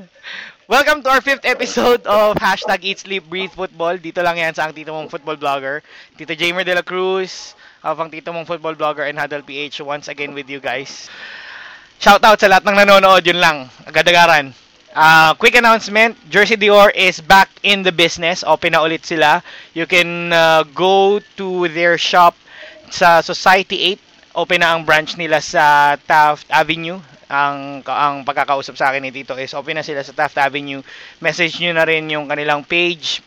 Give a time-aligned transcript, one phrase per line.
[0.72, 3.98] Welcome to our fifth episode of Hashtag Eat, Sleep, Breathe Football.
[3.98, 5.84] Dito lang yan sa ang tito mong football blogger.
[6.16, 7.54] Tito Jamer De La Cruz,
[7.84, 11.08] ang tito mong football blogger and Huddle PH once again with you guys.
[12.00, 13.68] Shout out sa lahat ng nanonood, yun lang.
[13.86, 14.56] Agad-agaran.
[14.92, 18.44] Uh, quick announcement, Jersey Dior is back in the business.
[18.44, 19.40] Open na ulit sila.
[19.72, 22.36] You can uh, go to their shop
[22.92, 24.36] sa Society 8.
[24.36, 27.11] Open na ang branch nila sa Taft Avenue.
[27.32, 30.84] Ang ang pagkakausap sa akin ni Tito is open na sila sa Taft Avenue.
[31.24, 33.24] Message nyo na rin yung kanilang page.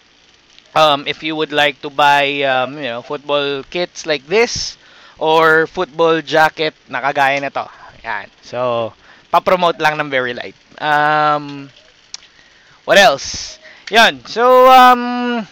[0.78, 4.78] Um, if you would like to buy um, you know, football kits like this
[5.18, 7.66] or football jacket na kagaya na to.
[8.05, 8.30] Yan.
[8.45, 8.91] So,
[9.34, 10.53] pa-promote lang ng Very Light.
[10.78, 11.73] Um,
[12.86, 13.58] what else?
[13.90, 14.22] Yan.
[14.30, 15.48] So, um,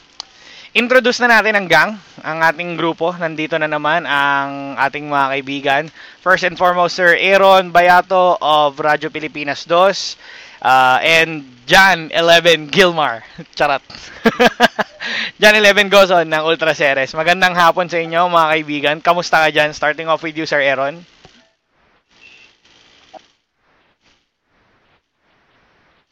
[0.74, 1.92] introduce na natin ang gang,
[2.26, 3.14] ang ating grupo.
[3.14, 5.84] Nandito na naman ang ating mga kaibigan.
[6.26, 13.22] First and foremost, Sir Aaron Bayato of Radyo Pilipinas 2 uh, and John 11 Gilmar.
[13.58, 13.86] Charot.
[15.42, 17.14] John 11 Gozon ng Ultra Ceres.
[17.14, 18.98] Magandang hapon sa inyo mga kaibigan.
[18.98, 19.78] Kamusta ka dyan?
[19.78, 21.06] Starting off with you, Sir Aaron.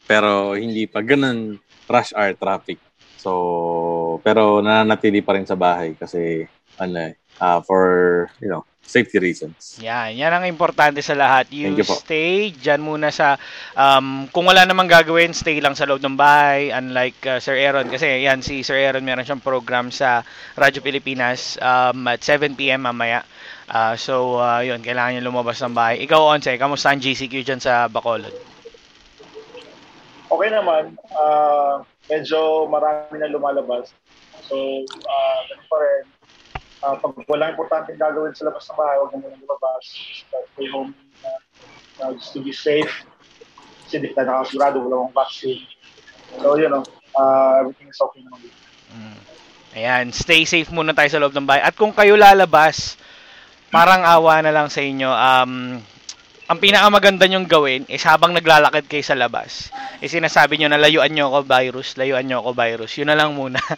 [0.06, 1.56] Pero hindi pa ganun
[1.88, 2.91] rush hour traffic.
[3.22, 6.42] So, pero nananatili pa rin sa bahay kasi
[6.82, 7.82] ano uh, for,
[8.42, 9.78] you know, safety reasons.
[9.78, 11.48] Yan, yan ang importante sa lahat.
[11.54, 13.38] You, you stay dyan muna sa,
[13.78, 16.74] um, kung wala namang gagawin, stay lang sa loob ng bahay.
[16.74, 20.26] Unlike uh, Sir Aaron, kasi yan si Sir Aaron, meron siyang program sa
[20.58, 23.22] Radyo Pilipinas um, at 7pm mamaya.
[23.70, 26.02] Uh, so, uh, yun, kailangan niya lumabas ng bahay.
[26.04, 28.51] Ikaw, Onse, kamusta ang GCQ dyan sa Bacolod?
[30.32, 30.96] Okay naman.
[31.12, 33.92] Uh, medyo marami na lumalabas.
[34.48, 34.56] So,
[34.88, 36.04] uh, ganun pa rin.
[36.82, 39.84] Uh, pag walang importanteng gagawin sa labas ng bahay, huwag muna lumabas.
[40.24, 41.40] Stay home uh,
[42.02, 42.90] uh, just to be safe.
[43.86, 45.62] Kasi di ka nakasigurado, wala mong vaccine.
[46.40, 46.82] So, you know,
[47.12, 48.40] uh, everything is okay naman.
[48.88, 49.18] Mm.
[49.72, 51.60] Ayan, stay safe muna tayo sa loob ng bahay.
[51.60, 52.96] At kung kayo lalabas,
[53.68, 55.08] parang awa na lang sa inyo.
[55.12, 55.80] Um,
[56.52, 59.72] ang pinakamaganda nyong gawin is habang naglalakad kayo sa labas,
[60.04, 62.92] is sinasabi nyo na layuan nyo ako virus, layuan nyo ako virus.
[63.00, 63.56] Yun na lang muna.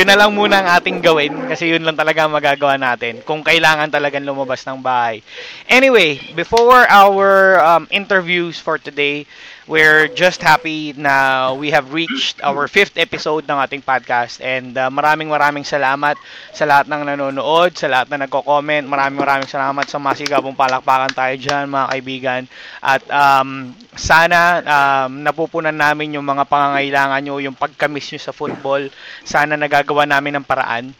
[0.00, 3.92] yun na lang muna ang ating gawin kasi yun lang talaga magagawa natin kung kailangan
[3.92, 5.20] talagang lumabas ng bahay.
[5.68, 9.28] Anyway, before our um, interviews for today,
[9.70, 14.90] we're just happy na we have reached our fifth episode ng ating podcast and uh,
[14.90, 16.18] maraming maraming salamat
[16.50, 18.82] sa lahat ng nanonood, sa lahat na nagko-comment.
[18.82, 22.42] Maraming maraming salamat sa masigabong palakpakan tayo dyan mga kaibigan.
[22.82, 28.90] At um, sana um, napupunan namin yung mga pangangailangan nyo, yung pagkamis nyo sa football.
[29.22, 30.90] Sana nagagawa namin ng paraan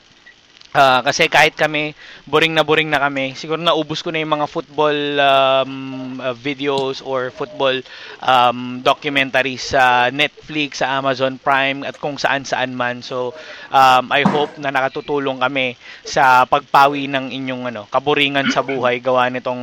[0.70, 1.98] Uh, kasi kahit kami,
[2.30, 5.74] boring na boring na kami, siguro naubos ko na yung mga football um,
[6.22, 7.74] uh, videos or football
[8.22, 13.02] um, documentaries sa Netflix, sa Amazon Prime, at kung saan-saan man.
[13.02, 13.34] So,
[13.74, 15.74] um, I hope na nakatutulong kami
[16.06, 19.62] sa pagpawi ng inyong ano, kaburingan sa buhay gawa nitong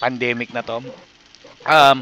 [0.00, 0.80] pandemic na to.
[1.68, 2.00] Um,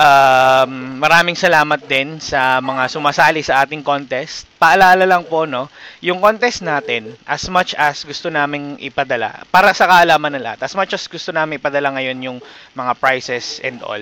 [0.00, 4.48] Um, maraming salamat din sa mga sumasali sa ating contest.
[4.56, 5.68] Paalala lang po, no,
[6.00, 10.72] yung contest natin, as much as gusto naming ipadala, para sa kaalaman ng lahat, as
[10.72, 12.38] much as gusto namin ipadala ngayon yung
[12.72, 14.00] mga prizes and all,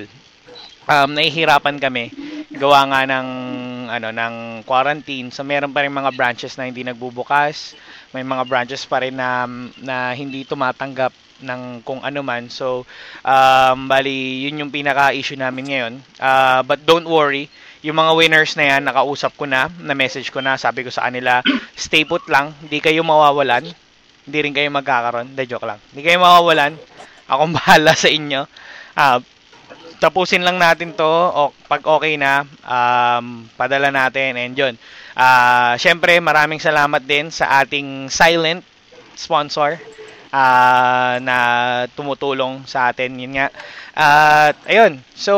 [0.87, 2.15] um, nahihirapan kami
[2.55, 3.29] gawa nga ng
[3.91, 5.35] ano ng quarantine.
[5.35, 7.75] So meron pa rin mga branches na hindi nagbubukas.
[8.15, 9.51] May mga branches pa rin na,
[9.83, 11.11] na hindi tumatanggap
[11.43, 12.51] ng kung ano man.
[12.51, 12.85] So,
[13.23, 15.95] um, bali, yun yung pinaka-issue namin ngayon.
[16.19, 17.47] Uh, but don't worry,
[17.83, 21.43] yung mga winners na yan, nakausap ko na, na-message ko na, sabi ko sa kanila,
[21.79, 23.71] stay put lang, hindi kayo mawawalan,
[24.29, 26.75] hindi rin kayo magkakaroon, de joke lang, hindi kayo mawawalan,
[27.31, 28.43] akong bahala sa inyo.
[28.99, 29.23] Uh,
[30.03, 34.75] tapusin lang natin to, o, pag okay na, um, padala natin, and yun.
[35.15, 38.63] Uh, Siyempre, maraming salamat din sa ating silent
[39.19, 39.79] sponsor
[40.33, 41.39] uh, na
[41.93, 43.17] tumutulong sa atin.
[43.19, 43.49] Yun nga.
[43.99, 45.03] At uh, ayun.
[45.17, 45.35] So,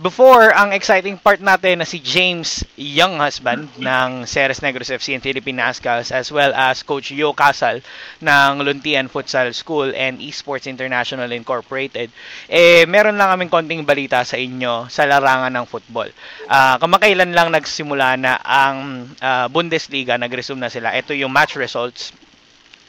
[0.00, 5.20] before, ang exciting part natin na si James Young Husband ng Ceres Negros FC and
[5.20, 7.84] Philippine Nascals as well as Coach Yo Casal
[8.24, 12.08] ng Luntian Futsal School and Esports International Incorporated,
[12.48, 16.08] eh, meron lang kaming konting balita sa inyo sa larangan ng football.
[16.48, 20.96] Uh, kamakailan lang nagsimula na ang uh, Bundesliga, nag-resume na sila.
[20.96, 22.16] Ito yung match results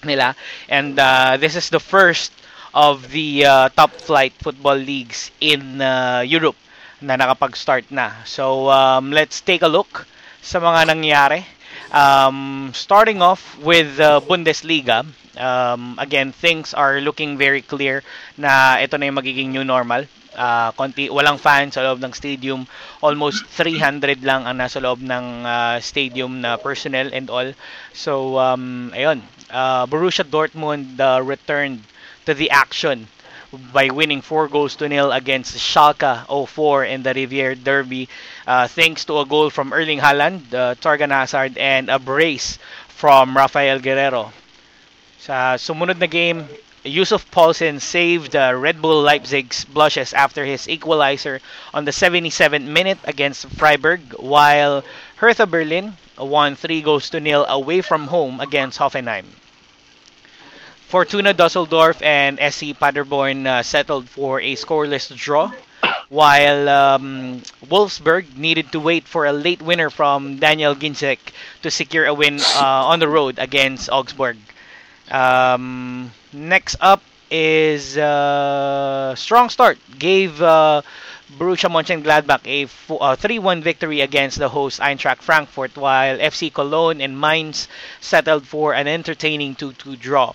[0.06, 0.36] nila.
[0.70, 2.32] And uh, this is the first
[2.74, 6.56] of the uh, top flight football leagues in uh, Europe
[7.02, 8.24] na nakapag-start na.
[8.24, 10.06] So um, let's take a look
[10.42, 11.42] sa mga nangyari.
[11.92, 15.06] Um, starting off with uh, Bundesliga,
[15.38, 18.04] um, again, things are looking very clear
[18.38, 20.08] na ito na yung magiging new normal.
[20.32, 22.64] Uh, konti, walang fans sa loob ng stadium.
[23.04, 27.52] Almost 300 lang ang nasa loob ng uh, stadium na personnel and all.
[27.92, 29.20] So, um, ayun.
[29.52, 31.84] Uh, Borussia Dortmund uh, returned
[32.24, 33.12] to the action
[33.74, 38.08] by winning 4 goals to nil against Schalke 04 in the Revier Derby
[38.48, 43.36] uh, thanks to a goal from Erling Haaland, uh, Torgan Hazard, and a brace from
[43.36, 44.32] Raphael Guerreiro.
[45.20, 46.48] Sa sumunod na game,
[46.84, 51.42] Yussuf Poulsen saved uh, Red Bull Leipzig's blushes after his equalizer
[51.74, 54.84] on the 77th minute against Freiburg, while
[55.18, 59.41] Hertha Berlin won 3 goals to nil away from home against Hoffenheim.
[60.92, 65.50] Fortuna Dusseldorf and SC Paderborn uh, settled for a scoreless draw,
[66.10, 71.20] while um, Wolfsburg needed to wait for a late winner from Daniel Ginczek
[71.62, 74.36] to secure a win uh, on the road against Augsburg.
[75.10, 77.02] Um, next up
[77.32, 80.82] is uh, strong start gave uh,
[81.38, 87.70] Borussia Mönchengladbach a 3-1 victory against the host Eintracht Frankfurt, while FC Cologne and Mainz
[88.02, 90.34] settled for an entertaining 2-2 draw.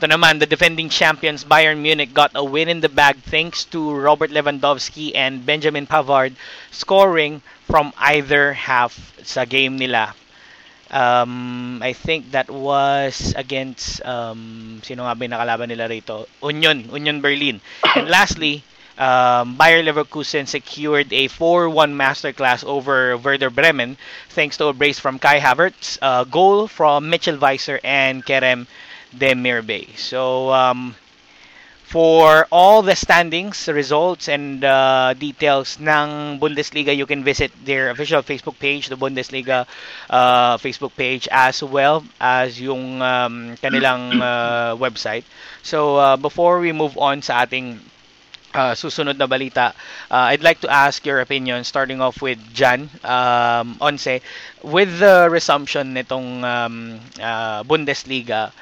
[0.00, 3.92] Ito naman, the defending champions Bayern Munich got a win in the bag thanks to
[3.92, 6.32] Robert Lewandowski and Benjamin Pavard
[6.72, 10.16] scoring from either half sa game nila.
[10.88, 16.24] Um, I think that was against um, sino nga ba yung nakalaban nila rito?
[16.40, 17.60] Union, Union Berlin.
[17.92, 18.64] And lastly,
[18.96, 24.00] um, Bayer Leverkusen secured a 4-1 masterclass over Werder Bremen
[24.32, 28.64] thanks to a brace from Kai Havertz, a goal from Mitchell Weiser and Kerem
[29.14, 29.96] Demirbay.
[29.96, 30.94] So, um,
[31.84, 38.22] for all the standings, results, and uh, details ng Bundesliga, you can visit their official
[38.22, 39.66] Facebook page, the Bundesliga
[40.08, 45.24] uh, Facebook page, as well as yung um, kanilang uh, website.
[45.62, 47.80] So, uh, before we move on sa ating
[48.54, 49.74] uh, susunod na balita,
[50.10, 54.20] uh, I'd like to ask your opinion, starting off with Jan um, Onse.
[54.62, 58.52] With the resumption nitong um, uh, Bundesliga,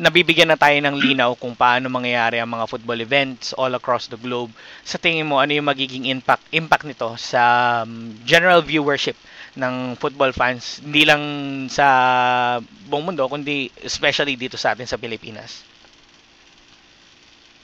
[0.00, 4.16] nabibigyan na tayo ng linaw kung paano mangyayari ang mga football events all across the
[4.16, 4.48] globe.
[4.80, 9.14] Sa tingin mo, ano yung magiging impact impact nito sa um, general viewership
[9.60, 11.22] ng football fans, hindi lang
[11.68, 11.84] sa
[12.88, 15.68] buong mundo, kundi especially dito sa atin sa Pilipinas?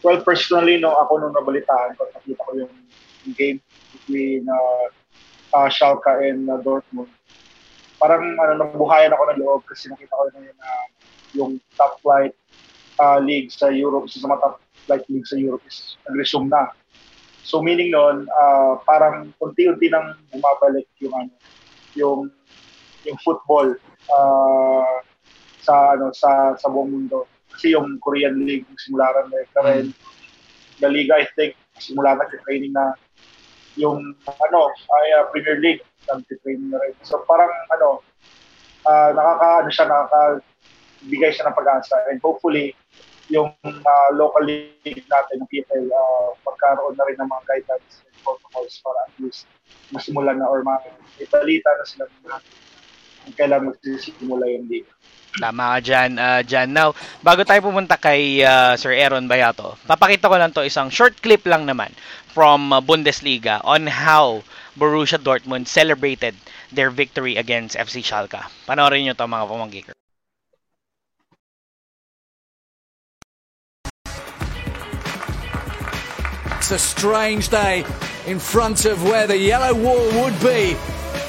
[0.04, 2.72] Well, personally, no, ako nung nabalitaan ko, nakita ko yung
[3.32, 3.58] game
[3.96, 4.86] between uh,
[5.56, 7.10] uh, Schalke and uh, Dortmund.
[7.96, 10.86] Parang ano, nabuhayan ako ng loob kasi nakita ko na yun uh,
[11.34, 12.34] yung top flight
[13.00, 14.56] uh, league sa Europe, sa mga top
[14.86, 16.70] flight league sa Europe is nag-resume na.
[17.46, 21.34] So meaning noon, uh, parang unti-unti nang bumabalik yung ano,
[21.94, 22.20] yung
[23.06, 23.78] yung football
[24.10, 24.94] uh,
[25.62, 27.26] sa ano sa sa buong mundo.
[27.54, 29.86] Kasi yung Korean League simula rin na rin.
[30.76, 32.92] The Liga, I think, simula na training na
[33.80, 36.94] yung ano, ay uh, Premier League nag-training na rin.
[37.06, 38.02] So parang ano,
[38.86, 40.20] uh, nakaka ano siya nakaka
[41.04, 42.72] bigay siya ng pag-asa and hopefully
[43.28, 48.16] yung uh, local league natin ng PFL uh, magkaroon na rin ng mga guidelines and
[48.22, 49.50] protocols para at least
[49.90, 52.38] masimulan na or maibalita na sila na
[53.34, 54.90] kailan magsisimula yung league.
[55.36, 56.72] Tama ka dyan, uh, dyan.
[56.72, 61.18] Now, bago tayo pumunta kay uh, Sir Aaron Bayato, papakita ko lang to isang short
[61.20, 61.92] clip lang naman
[62.32, 64.40] from uh, Bundesliga on how
[64.78, 66.38] Borussia Dortmund celebrated
[66.72, 68.40] their victory against FC Schalke.
[68.64, 70.05] Panoorin nyo to mga pamangkikers.
[76.68, 77.84] It's a strange day
[78.26, 80.74] in front of where the yellow wall would be.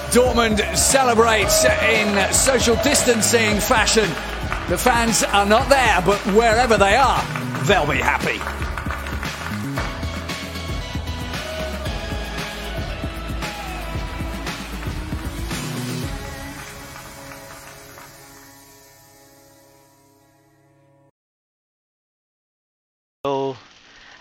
[0.09, 4.09] Dortmund celebrates in social distancing fashion.
[4.67, 7.23] The fans are not there, but wherever they are,
[7.65, 8.66] they'll be happy.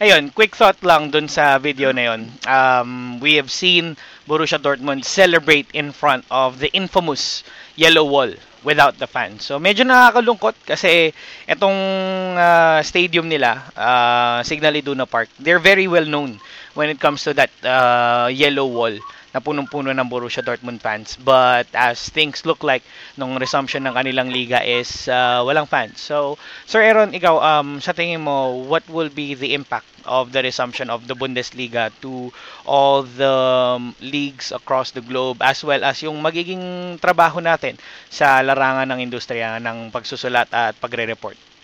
[0.00, 2.23] Ayun, quick thought lang dun sa video na yun.
[2.47, 3.97] Um, we have seen
[4.29, 7.43] Borussia Dortmund celebrate in front of the infamous
[7.76, 8.33] yellow wall
[8.65, 9.47] without the fans.
[9.47, 11.15] So medyo nakakalungkot kasi
[11.47, 11.79] itong
[12.37, 16.41] uh, stadium nila, uh, Signal Iduna Park, they're very well known
[16.75, 18.93] when it comes to that uh, yellow wall
[19.37, 21.21] na punong-puno ng Borussia Dortmund fans.
[21.21, 22.81] But as things look like
[23.21, 26.00] nung resumption ng kanilang liga is uh, walang fans.
[26.00, 30.40] So, Sir Aaron, ikaw, um, sa tingin mo, what will be the impact of the
[30.40, 32.33] resumption of the Bundesliga to
[32.64, 33.37] all the
[33.76, 37.76] um, leagues across the globe as well as yung magiging trabaho natin
[38.09, 41.56] sa larangan ng industriya ng pagsusulat at pagre-report?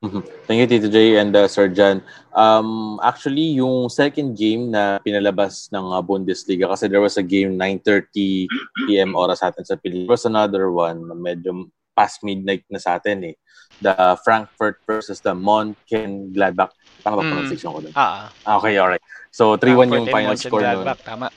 [0.00, 0.24] Mhm.
[0.48, 2.00] Thank you, Tito J and uh, Sir Jan.
[2.32, 7.52] Um, actually, yung second game na pinalabas ng uh, Bundesliga, kasi there was a game
[7.52, 8.48] 9.30
[8.88, 9.12] p.m.
[9.12, 10.08] oras sa atin sa Pilipinas.
[10.08, 13.36] There was another one na medyo past midnight na sa atin eh.
[13.84, 13.92] The
[14.24, 16.72] Frankfurt versus the Monken Gladbach.
[17.04, 17.32] Tama ba Mm.
[17.36, 17.92] pronunciation ko dun?
[17.92, 19.04] Ah, Ah, Okay, alright.
[19.28, 20.64] So, 3-1 yung final score.
[20.64, 21.28] Mönchengladbach, Tama.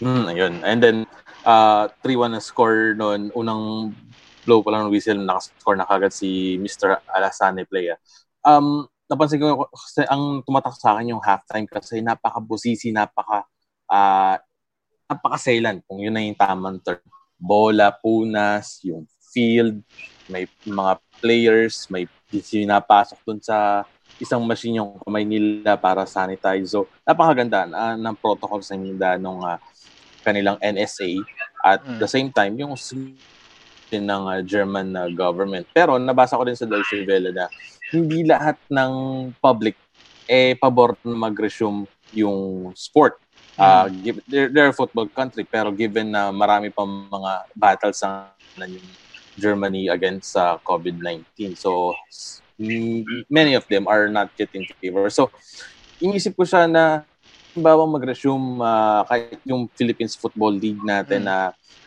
[0.00, 0.52] Mm, ayun.
[0.64, 0.96] And then,
[1.44, 3.32] uh, 3-1 na score noon.
[3.32, 3.92] Unang
[4.44, 7.00] blow pa lang ng whistle, nakascore na kagad si Mr.
[7.06, 7.96] Alassane Playa.
[8.40, 13.44] Um, napansin ko, kasi ang tumatak sa akin yung halftime kasi napaka-busisi, napaka,
[13.90, 14.36] uh,
[15.06, 17.02] napaka-sailan, kung yun na yung tamang term.
[17.40, 19.80] Bola, punas, yung field,
[20.28, 23.82] may mga players, may sinapasok dun sa
[24.20, 26.70] isang machine yung kamay nila para sanitize.
[26.70, 29.56] So, napakaganda uh, ng protocol sa nila nung uh,
[30.20, 31.16] kanilang NSA
[31.64, 31.98] at Mm.
[31.98, 32.76] the same time yung
[33.98, 35.66] ng uh, German uh, government.
[35.74, 37.50] Pero nabasa ko din sa Deutsche Welle na
[37.90, 38.92] hindi lahat ng
[39.42, 39.74] public
[40.30, 43.18] eh pabor na mag-resume yung sport.
[43.58, 48.30] Uh, give- they're, they're a football country pero given na marami pa mga battles sa
[48.54, 48.86] na yung
[49.34, 51.58] Germany against sa COVID-19.
[51.58, 51.92] So
[53.26, 55.10] many of them are not yet in favor.
[55.10, 55.34] So
[55.98, 57.02] inisip ko siya na
[57.50, 61.28] halimbawa mag-resume uh, kahit yung Philippines Football League natin Mm.
[61.28, 61.36] na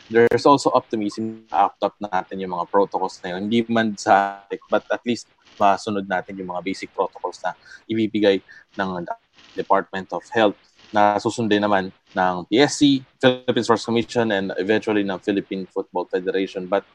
[0.09, 3.47] there's also optimism na up natin yung mga protocols na yun.
[3.47, 7.53] Hindi man sa but at least masunod natin yung mga basic protocols na
[7.87, 8.41] ibibigay
[8.75, 8.89] ng
[9.53, 10.57] Department of Health
[10.93, 16.69] na susundin naman ng PSC, Philippine Sports Commission, and eventually ng Philippine Football Federation.
[16.69, 16.85] But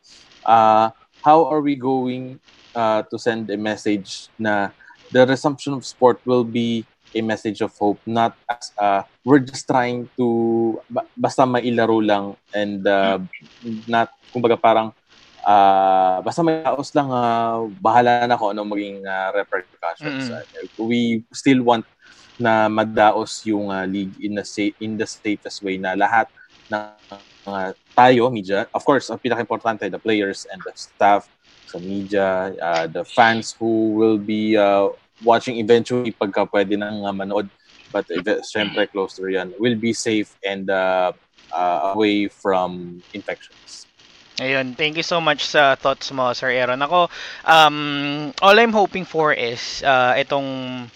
[0.46, 2.38] uh, how are we going
[2.78, 4.70] uh, to send a message na
[5.10, 9.66] the resumption of sport will be a message of hope, not as uh, we're just
[9.66, 13.18] trying to ba- basta mailaro lang and uh,
[13.86, 14.92] not, kumbaga parang
[15.44, 20.28] uh, basta may taos lang, uh, bahala na kung anong maging uh, repercussions.
[20.28, 20.36] Mm.
[20.36, 20.44] Uh,
[20.84, 21.84] we still want
[22.38, 26.30] na madaos yung uh, league in the sa- in the safest way na lahat
[26.70, 26.86] ng
[27.50, 31.26] uh, tayo media of course ang pinaka-importante the players and the staff
[31.66, 34.86] sa media uh, the fans who will be uh,
[35.24, 37.48] watching eventually pagka pwede nang uh, manood.
[37.88, 39.56] But uh, syempre close to yan.
[39.56, 41.12] Will be safe and uh,
[41.52, 43.88] uh, away from infections.
[44.38, 46.78] Ayun, thank you so much sa thoughts mo, Sir Aaron.
[46.78, 47.10] Ako,
[47.42, 50.86] um, all I'm hoping for is uh, itong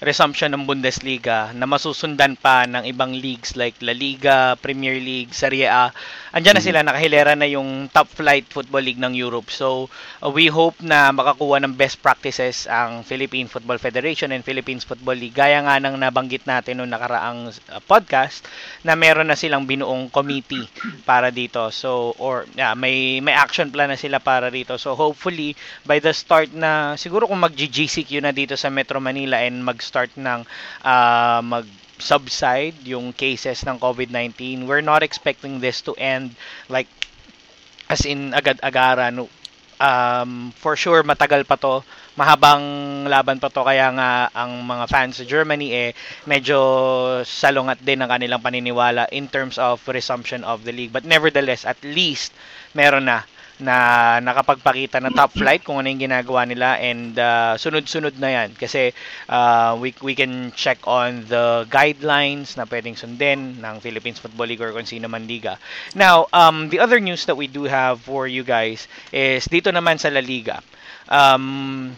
[0.00, 5.68] resumption ng Bundesliga na masusundan pa ng ibang leagues like La Liga, Premier League, Serie
[5.68, 5.92] A.
[6.32, 6.68] Andiyan na Mhm.
[6.68, 9.50] sila, nakahilera na yung top flight football league ng Europe.
[9.50, 9.90] So,
[10.22, 15.20] uh, we hope na makakuha ng best practices ang Philippine Football Federation and Philippines Football
[15.20, 15.36] League.
[15.36, 18.46] Gaya nga ng nabanggit natin noong nakaraang uh, podcast
[18.86, 20.64] na meron na silang binuong committee
[21.04, 21.68] para dito.
[21.70, 24.78] So or yeah, may may action plan na sila para dito.
[24.78, 25.54] So hopefully
[25.84, 30.46] by the start na siguro kung mag-GCQ na dito sa Metro Manila and mag-start ng
[30.86, 31.66] ah, mag
[32.00, 34.64] subside yung cases ng COVID-19.
[34.64, 36.32] We're not expecting this to end
[36.70, 36.88] like
[37.90, 39.28] as in agad-agaran.
[39.80, 41.80] Um, for sure matagal pa to
[42.12, 42.60] mahabang
[43.08, 45.90] laban pa to kaya nga ang mga fans sa Germany eh
[46.28, 46.60] medyo
[47.24, 51.80] salungat din ang kanilang paniniwala in terms of resumption of the league but nevertheless at
[51.80, 52.36] least
[52.76, 53.24] meron na
[53.60, 58.48] na nakapagpakita ng top flight kung ano yung ginagawa nila and uh, sunod-sunod na yan
[58.56, 58.92] kasi
[59.28, 64.64] uh, we, we can check on the guidelines na pwedeng sundin ng Philippines Football League
[64.64, 65.60] or kung sino man liga.
[65.94, 70.00] Now, um, the other news that we do have for you guys is dito naman
[70.00, 70.64] sa La Liga.
[71.10, 71.96] Um,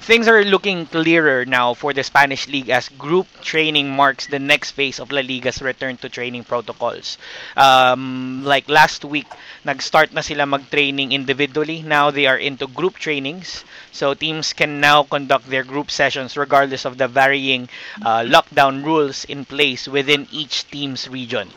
[0.00, 4.72] things are looking clearer now for the Spanish league as group training marks the next
[4.72, 7.18] phase of La Liga's return to training protocols.
[7.56, 9.26] Um, like last week,
[9.64, 11.82] nag-start na sila mag-training individually.
[11.82, 13.64] Now they are into group trainings.
[13.92, 17.68] So teams can now conduct their group sessions regardless of the varying
[18.02, 21.50] uh, lockdown rules in place within each team's region.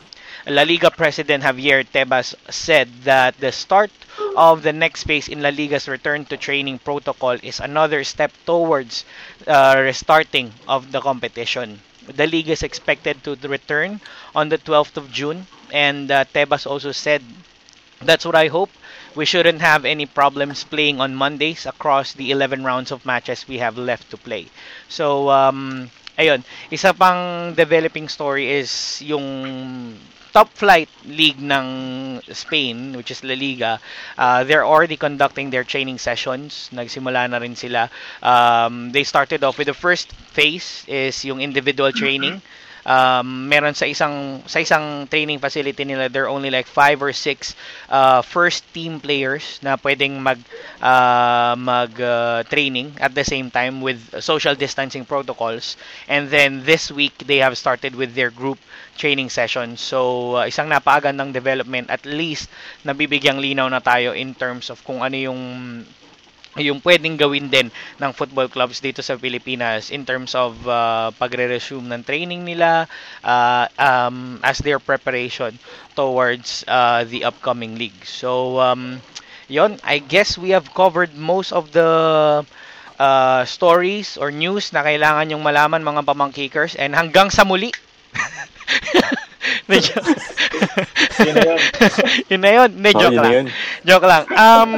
[0.46, 3.90] La Liga president Javier Tebas said that the start
[4.36, 9.04] of the next phase in La Liga's return to training protocol is another step towards
[9.46, 11.80] uh, restarting of the competition.
[12.06, 14.00] The league is expected to return
[14.34, 17.22] on the 12th of June, and uh, Tebas also said,
[18.00, 18.70] "That's what I hope.
[19.14, 23.58] We shouldn't have any problems playing on Mondays across the 11 rounds of matches we
[23.64, 24.48] have left to play."
[24.88, 29.96] So, um, ayun, isa pang developing story is yung
[30.34, 33.80] top flight league ng Spain, which is La Liga,
[34.18, 36.68] uh, they're already conducting their training sessions.
[36.74, 37.88] Nagsimula na rin sila.
[38.22, 42.42] Um, they started off with the first phase is yung individual training.
[42.86, 47.12] um, meron sa isang sa isang training facility nila there are only like five or
[47.12, 47.56] six
[47.88, 50.38] uh, first team players na pwedeng mag
[50.84, 55.76] uh, mag uh, training at the same time with social distancing protocols
[56.08, 58.60] and then this week they have started with their group
[58.94, 62.48] training session so uh, isang napakagandang development at least
[62.86, 65.40] nabibigyang linaw na tayo in terms of kung ano yung
[66.54, 67.66] yung pwedeng gawin din
[67.98, 72.86] ng football clubs dito sa Pilipinas in terms of uh, pagre-resume ng training nila
[73.26, 75.58] uh, um, as their preparation
[75.98, 77.98] towards uh, the upcoming league.
[78.06, 79.02] So, um,
[79.50, 81.90] yon I guess we have covered most of the
[82.98, 87.74] uh, stories or news na kailangan yung malaman mga pamangkikers and hanggang sa muli.
[89.70, 89.96] Medyo.
[91.24, 91.60] Yun na yun.
[92.32, 92.70] yun na yun.
[92.72, 93.32] Hindi, Oh, joke lang.
[93.32, 93.46] yun.
[93.84, 94.24] Joke lang.
[94.32, 94.70] Um,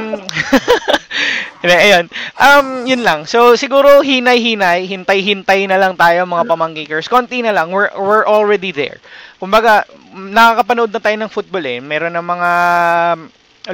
[1.63, 2.05] ayun.
[2.35, 3.19] Um, yun lang.
[3.27, 7.07] So, siguro hinay-hinay, hintay-hintay na lang tayo mga pamangkikers.
[7.07, 7.71] Konti na lang.
[7.71, 8.99] We're, we're already there.
[9.39, 11.79] Kumbaga, nakakapanood na tayo ng football eh.
[11.79, 12.51] Meron ng mga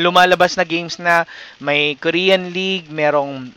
[0.01, 1.25] lumalabas na games na
[1.61, 3.53] may Korean League, merong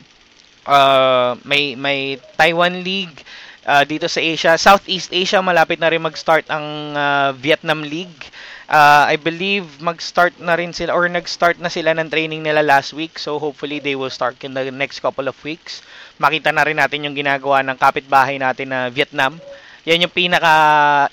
[0.69, 3.25] uh, may may Taiwan League
[3.67, 8.31] uh, dito sa Asia, Southeast Asia malapit na rin mag-start ang uh, Vietnam League.
[8.67, 12.95] Uh, I believe mag-start na rin sila or nag-start na sila ng training nila last
[12.95, 13.19] week.
[13.19, 15.83] So hopefully they will start in the next couple of weeks.
[16.19, 19.39] Makita na rin natin yung ginagawa ng kapitbahay natin na Vietnam.
[19.87, 20.51] Yan yung pinaka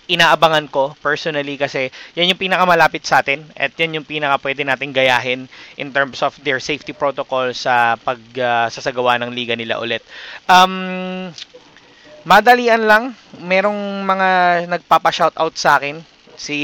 [0.10, 4.66] inaabangan ko personally kasi yan yung pinaka malapit sa atin at yan yung pinaka pwede
[4.66, 5.46] natin gayahin
[5.78, 10.02] in terms of their safety protocol sa pag uh, ng liga nila ulit.
[10.50, 11.30] Um,
[12.24, 13.04] madalian lang,
[13.40, 14.30] merong mga
[14.68, 16.00] nagpapa-shoutout sa akin.
[16.40, 16.58] Si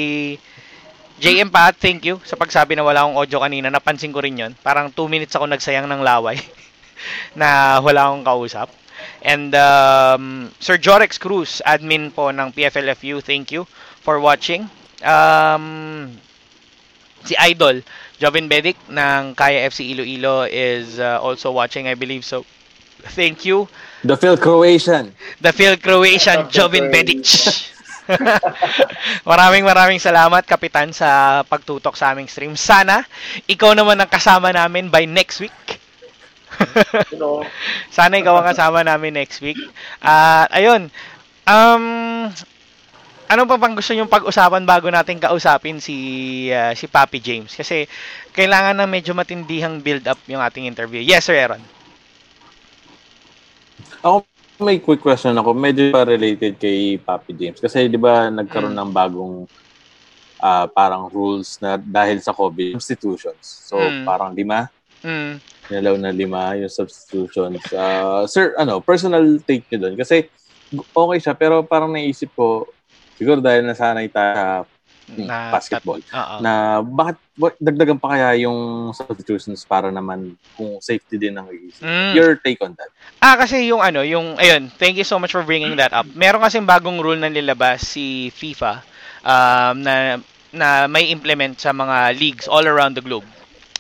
[1.19, 3.67] JM Pat, thank you sa pagsabi na wala akong audio kanina.
[3.67, 4.53] Napansin ko rin yon.
[4.63, 6.39] Parang 2 minutes ako nagsayang ng laway
[7.39, 8.67] na wala akong kausap.
[9.19, 13.67] And um, Sir Jorex Cruz, admin po ng PFLFU, thank you
[13.99, 14.71] for watching.
[15.03, 16.15] Um,
[17.23, 17.83] si Idol,
[18.19, 22.47] Jovin Bedic ng Kaya FC Iloilo is uh, also watching, I believe so.
[23.15, 23.67] Thank you.
[24.03, 25.15] The Phil Croatian.
[25.39, 27.23] The Phil Croatian Phil Jovin Croatian.
[27.23, 27.27] Bedic.
[29.29, 32.57] maraming maraming salamat kapitan sa pagtutok sa aming stream.
[32.57, 33.05] Sana
[33.45, 35.53] ikaw naman ang kasama namin by next week.
[37.95, 39.59] Sana ikaw ang kasama namin next week.
[40.01, 40.89] At ayun,
[41.45, 41.83] um,
[43.29, 47.53] ano pa bang gusto nyong pag-usapan bago natin kausapin si ah, si Papi James?
[47.53, 47.85] Kasi
[48.33, 50.99] kailangan na medyo matindihang build up yung ating interview.
[50.99, 51.78] Yes, Sir Aaron.
[53.99, 54.23] Ako,
[54.63, 55.51] may quick question ako.
[55.51, 57.59] Medyo pa related kay Papi James.
[57.59, 59.43] Kasi di ba nagkaroon ng bagong
[60.39, 63.43] ah, parang rules na dahil sa COVID, substitutions.
[63.43, 64.07] So, Mm.
[64.07, 64.71] parang lima.
[65.03, 65.35] Mm.
[65.67, 67.59] Nalaw na lima yung substitutions.
[67.75, 69.95] Ah, sir, ano, personal take nyo doon.
[69.99, 70.31] Kasi
[70.95, 72.71] okay siya, pero parang naisip ko,
[73.19, 74.63] siguro dahil nasanay tayo
[75.17, 76.35] Na- basketball, Oo.
[76.43, 81.81] na bakit what, dagdagan pa kaya yung substitutions para naman kung safety din ang iisip.
[81.81, 82.11] Mm.
[82.13, 82.91] Your take on that?
[83.23, 86.05] Ah, kasi yung ano, yung, ayun, thank you so much for bringing that up.
[86.13, 88.83] Meron kasing bagong rule na nilabas si FIFA
[89.23, 90.19] um, na,
[90.51, 93.25] na may implement sa mga leagues all around the globe.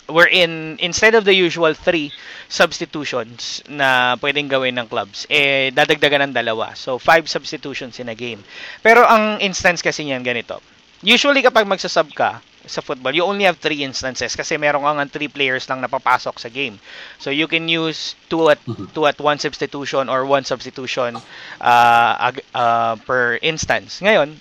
[0.09, 2.09] Wherein, instead of the usual three
[2.49, 6.73] substitutions na pwedeng gawin ng clubs, eh, dadagdagan ng dalawa.
[6.73, 8.41] So, five substitutions in a game.
[8.81, 10.65] Pero ang instance kasi niyan ganito.
[11.01, 15.31] Usually kapag magsasub ka sa football, you only have three instances kasi meron kang three
[15.31, 16.77] players lang napapasok sa game.
[17.17, 18.59] So you can use two at
[18.93, 21.17] two at one substitution or one substitution
[21.63, 24.03] uh, uh, per instance.
[24.03, 24.37] Ngayon,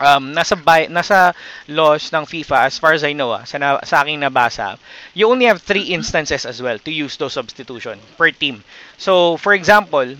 [0.00, 1.34] um, nasa bi- nasa
[1.70, 4.78] laws ng FIFA as far as I know ah, sa, na- sa aking nabasa,
[5.14, 8.62] you only have three instances as well to use those substitution per team.
[8.98, 10.16] So for example,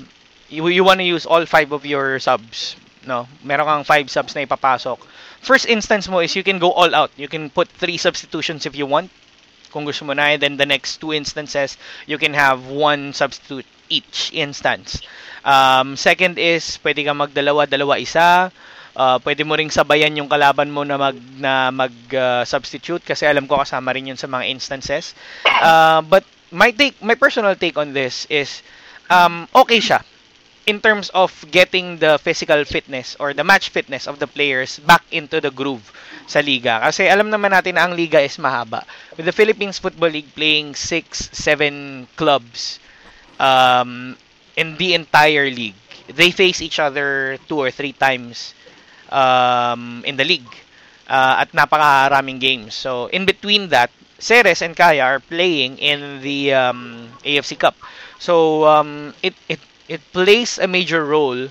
[0.49, 3.29] you, you want to use all five of your subs, no?
[3.45, 4.99] Meron kang five subs na ipapasok.
[5.45, 7.11] First instance mo is you can go all out.
[7.15, 9.11] You can put three substitutions if you want.
[9.69, 11.77] Kung gusto mo na, then the next two instances,
[12.09, 15.05] you can have one substitute each instance.
[15.45, 18.49] Um, second is, pwede kang magdalawa, dalawa isa.
[18.99, 23.31] Uh, pwede mo ring sabayan yung kalaban mo na mag na mag uh, substitute kasi
[23.31, 25.15] alam ko kasama rin yun sa mga instances.
[25.47, 28.65] Uh, but my take, my personal take on this is
[29.07, 30.03] um, okay siya
[30.69, 35.03] in terms of getting the physical fitness or the match fitness of the players back
[35.11, 35.89] into the groove
[36.29, 36.77] sa liga.
[36.85, 38.85] Kasi alam naman natin na ang liga is mahaba.
[39.17, 42.79] With the Philippines Football League playing 6, 7 clubs
[43.41, 44.17] um,
[44.57, 45.79] in the entire league,
[46.13, 48.55] they face each other two or three times
[49.11, 50.51] um, in the league
[51.09, 52.75] uh, at napakaraming games.
[52.75, 57.77] So, in between that, Ceres and Kaya are playing in the um, AFC Cup.
[58.19, 61.49] So, um, it, it, it plays a major role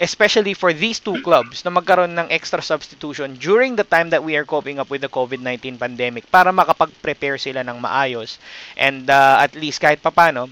[0.00, 4.32] especially for these two clubs na magkaroon ng extra substitution during the time that we
[4.32, 8.40] are coping up with the COVID-19 pandemic para makapag-prepare sila ng maayos.
[8.80, 10.48] And uh, at least kahit papano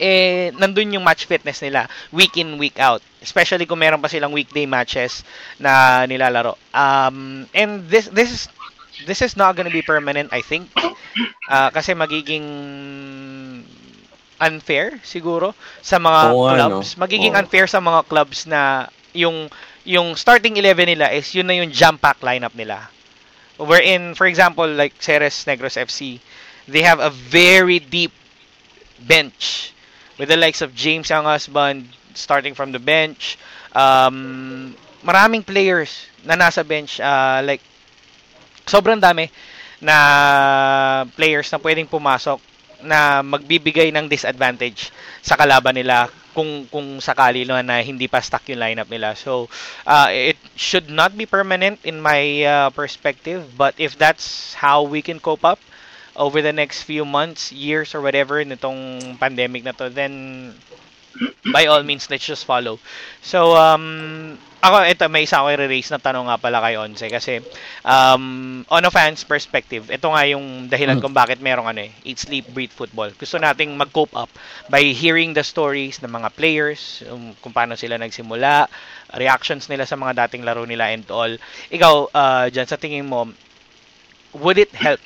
[0.00, 3.02] eh nandun yung match fitness nila week in week out.
[3.20, 5.26] Especially kung meron pa silang weekday matches
[5.58, 6.56] na nilalaro.
[6.72, 8.42] Um and this this is
[9.04, 10.70] this is not gonna be permanent I think.
[11.44, 12.46] Uh, kasi magiging
[14.44, 17.00] unfair siguro sa mga Oo clubs no?
[17.08, 17.40] magiging Oo.
[17.40, 19.48] unfair sa mga clubs na yung
[19.84, 22.92] yung starting 11 nila is yun na yung jump pack lineup nila
[23.56, 26.20] wherein for example like Ceres Negros FC
[26.68, 28.12] they have a very deep
[29.00, 29.74] bench
[30.18, 33.36] with the likes of James Young Husband starting from the bench.
[33.74, 37.60] Um, maraming players na nasa bench uh, like
[38.64, 39.28] sobrang dami
[39.82, 42.40] na players na pwedeng pumasok
[42.84, 44.92] na magbibigay ng disadvantage
[45.24, 49.14] sa kalaban nila kung kung sakali no, na hindi pa stuck yung lineup nila.
[49.14, 49.48] So,
[49.86, 55.00] uh, it should not be permanent in my uh, perspective, but if that's how we
[55.02, 55.58] can cope up
[56.16, 60.54] over the next few months, years or whatever nitong pandemic na to, then
[61.52, 62.78] by all means let's just follow.
[63.22, 67.44] So um ako ito may isa ako i-raise na tanong nga pala kay Onse kasi
[67.84, 68.24] um
[68.72, 72.48] on a fan's perspective, ito nga yung dahilan kung bakit merong ano eh, eat sleep
[72.50, 73.12] breathe football.
[73.14, 74.32] Gusto nating mag-cope up
[74.72, 78.66] by hearing the stories ng mga players, um, kung paano sila nagsimula,
[79.20, 81.30] reactions nila sa mga dating laro nila and all.
[81.70, 83.28] Ikaw uh, dyan sa tingin mo
[84.34, 85.00] would it help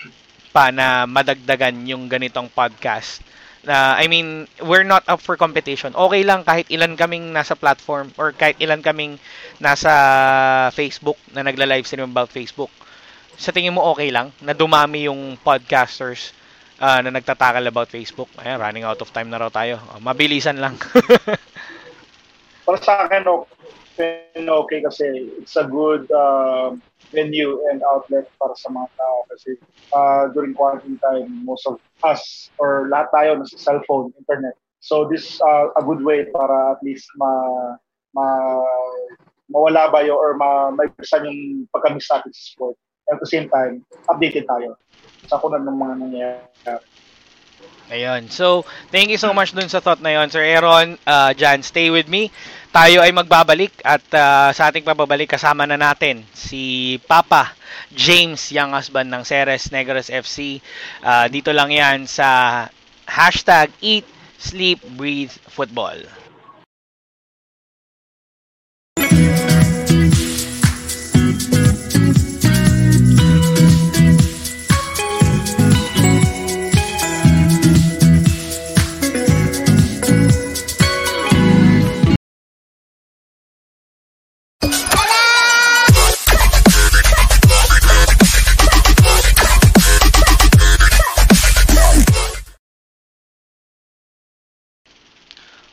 [0.55, 3.21] pa na madagdagan yung ganitong podcast.
[3.68, 5.92] Na I mean, we're not up for competition.
[5.92, 9.20] Okay lang kahit ilan kaming nasa platform or kahit ilan kaming
[9.61, 9.92] nasa
[10.72, 12.72] Facebook na nagla-live stream about Facebook.
[13.37, 16.33] Sa tingin mo okay lang na dumami yung podcasters
[16.81, 18.33] ah, na nagtatakal about Facebook?
[18.40, 19.76] Ayan, running out of time na raw tayo.
[19.92, 20.81] Oh, mabilisan lang.
[22.64, 23.22] Para sa akin,
[23.98, 26.70] okay, okay kasi it's a good uh,
[27.11, 29.58] venue and outlet para sa mga tao kasi
[29.90, 34.54] uh, during quarantine time, most of us or lahat tayo nasa cellphone, internet.
[34.78, 37.74] So this uh, a good way para at least ma,
[38.14, 38.26] ma
[39.50, 41.40] mawala ba yun or ma maipisan yung
[41.74, 42.76] pagkamis natin sa sport.
[43.11, 44.78] At the same time, updated tayo
[45.26, 46.87] sa kung ano mga nangyayari.
[47.88, 48.29] Ayun.
[48.29, 51.01] So, thank you so much dun sa thought na yon, Sir Aaron.
[51.09, 52.29] Uh, Jan, stay with me.
[52.68, 57.57] Tayo ay magbabalik at uh, sa ating pababalik kasama na natin si Papa
[57.88, 60.61] James, young husband ng Ceres Negros FC.
[61.01, 62.68] Uh, dito lang yan sa
[63.09, 64.05] hashtag Eat,
[64.37, 66.05] Sleep, Breathe, Football.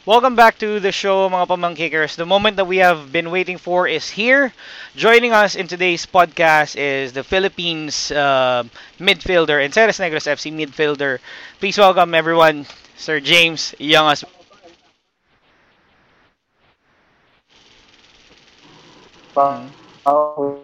[0.05, 2.15] Welcome back to the show, mga pamangkikers.
[2.15, 4.53] The moment that we have been waiting for is here.
[4.95, 8.63] Joining us in today's podcast is the Philippines uh,
[8.99, 11.19] midfielder and Ceres Negros FC midfielder.
[11.59, 14.29] Please welcome everyone, Sir James Younghusband.
[19.35, 19.63] but
[20.05, 20.55] uh,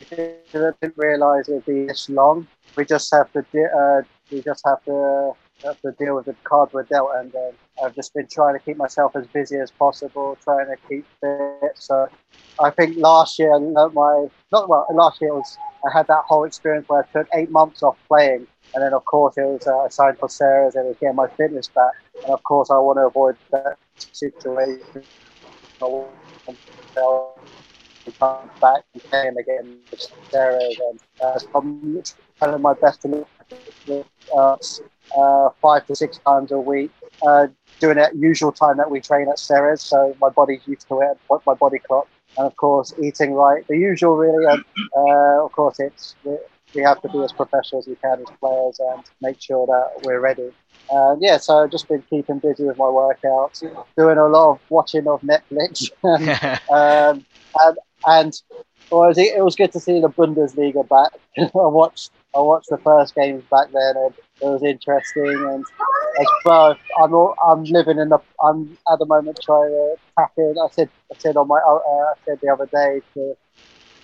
[0.00, 2.46] we didn't realize it'd be this long.
[2.76, 6.72] We just have to uh, we just have to have to deal with the cards
[6.72, 10.36] we're dealt, and uh, I've just been trying to keep myself as busy as possible,
[10.42, 11.72] trying to keep fit.
[11.74, 12.08] So
[12.60, 16.86] I think last year, my not well, last year was I had that whole experience
[16.88, 20.18] where I took eight months off playing, and then of course it was uh, signed
[20.18, 21.92] for Ceres and it was getting my fitness back,
[22.24, 25.04] and of course I want to avoid that situation.
[28.20, 30.00] Come back and playing again with
[30.32, 32.02] Ceres, and uh, I'm
[32.38, 33.26] trying my best to
[34.36, 34.56] uh,
[35.16, 36.90] uh, five to six times a week,
[37.26, 37.46] uh,
[37.80, 41.18] doing it usual time that we train at Ceres, so my body's used to it,
[41.28, 44.44] what my body clock, and of course eating right, the usual really.
[44.44, 44.64] And,
[44.96, 46.36] uh, of course, it's we,
[46.74, 50.06] we have to be as professional as we can as players and make sure that
[50.06, 50.50] we're ready.
[50.90, 53.60] And yeah, so I've just been keeping busy with my workouts,
[53.96, 55.90] doing a lot of watching of Netflix,
[56.70, 57.24] um,
[57.60, 58.32] and and
[58.90, 61.12] well, it was, it was good to see the Bundesliga back.
[61.38, 65.26] I watched I watched the first games back then, and it was interesting.
[65.26, 65.64] And
[66.20, 70.32] as well, I'm all, I'm living in the I'm at the moment trying to tap
[70.36, 70.54] in.
[70.62, 73.34] I said I said on my uh, I said the other day to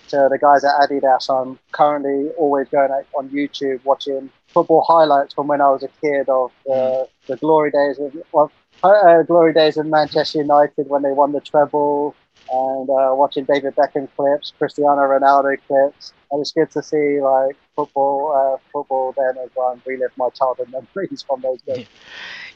[0.09, 1.29] to the guys at Adidas.
[1.29, 5.89] I'm currently always going out on YouTube watching football highlights from when I was a
[6.01, 8.51] kid of the, the glory days of well,
[8.83, 12.15] uh, glory days of Manchester United when they won the treble.
[12.51, 17.55] And uh, watching David Beckham clips, Cristiano Ronaldo clips, and it's good to see like
[17.75, 21.87] football, uh, football then as well, and relive my childhood memories from those days.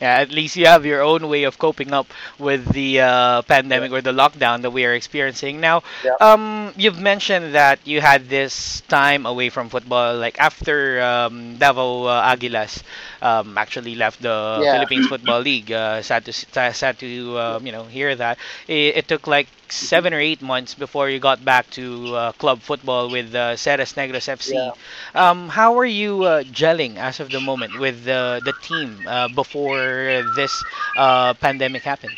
[0.02, 3.92] Yeah, at least you have your own way of coping up with the uh, pandemic
[3.92, 5.84] or the lockdown that we are experiencing now.
[6.04, 6.18] Yeah.
[6.20, 12.04] Um, you've mentioned that you had this time away from football, like after um, Davao
[12.06, 12.84] uh, Aguilas
[13.22, 14.70] um, actually left the Yeah.
[14.70, 15.72] Philippines Football League.
[15.72, 18.38] Uh, sad to sad to um, you know hear that.
[18.68, 22.62] It, it took like seven or eight months before you got back to uh, club
[22.62, 24.54] football with uh, Ceres Negros FC.
[24.54, 24.72] Yeah.
[25.14, 29.28] Um, how are you uh, gelling as of the moment with the the team uh,
[29.28, 30.54] before this
[30.98, 32.18] uh, pandemic happened?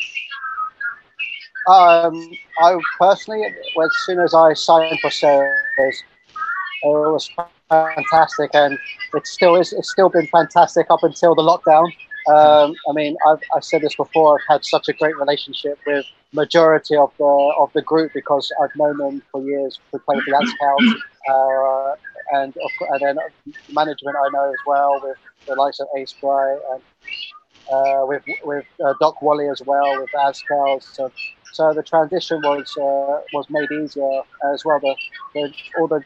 [1.68, 6.02] Um, I personally, as soon as I signed for Ceres,
[6.82, 7.30] it was
[7.68, 8.78] fantastic, and
[9.14, 9.72] it still is.
[9.72, 11.86] It's still been fantastic up until the lockdown.
[12.28, 14.38] Um, I mean, I've, I've said this before.
[14.38, 18.74] I've had such a great relationship with majority of the of the group because I've
[18.76, 19.78] known them for years.
[19.92, 21.94] We played for the Scouts, uh,
[22.32, 22.54] and
[22.90, 23.16] and then
[23.70, 26.82] management I know as well with the likes of Ace and
[27.72, 30.82] uh, with with uh, Doc Wally as well with Azkal.
[30.82, 31.10] So
[31.52, 34.80] so the transition was uh, was made easier as well.
[34.80, 34.96] The,
[35.34, 36.02] the all the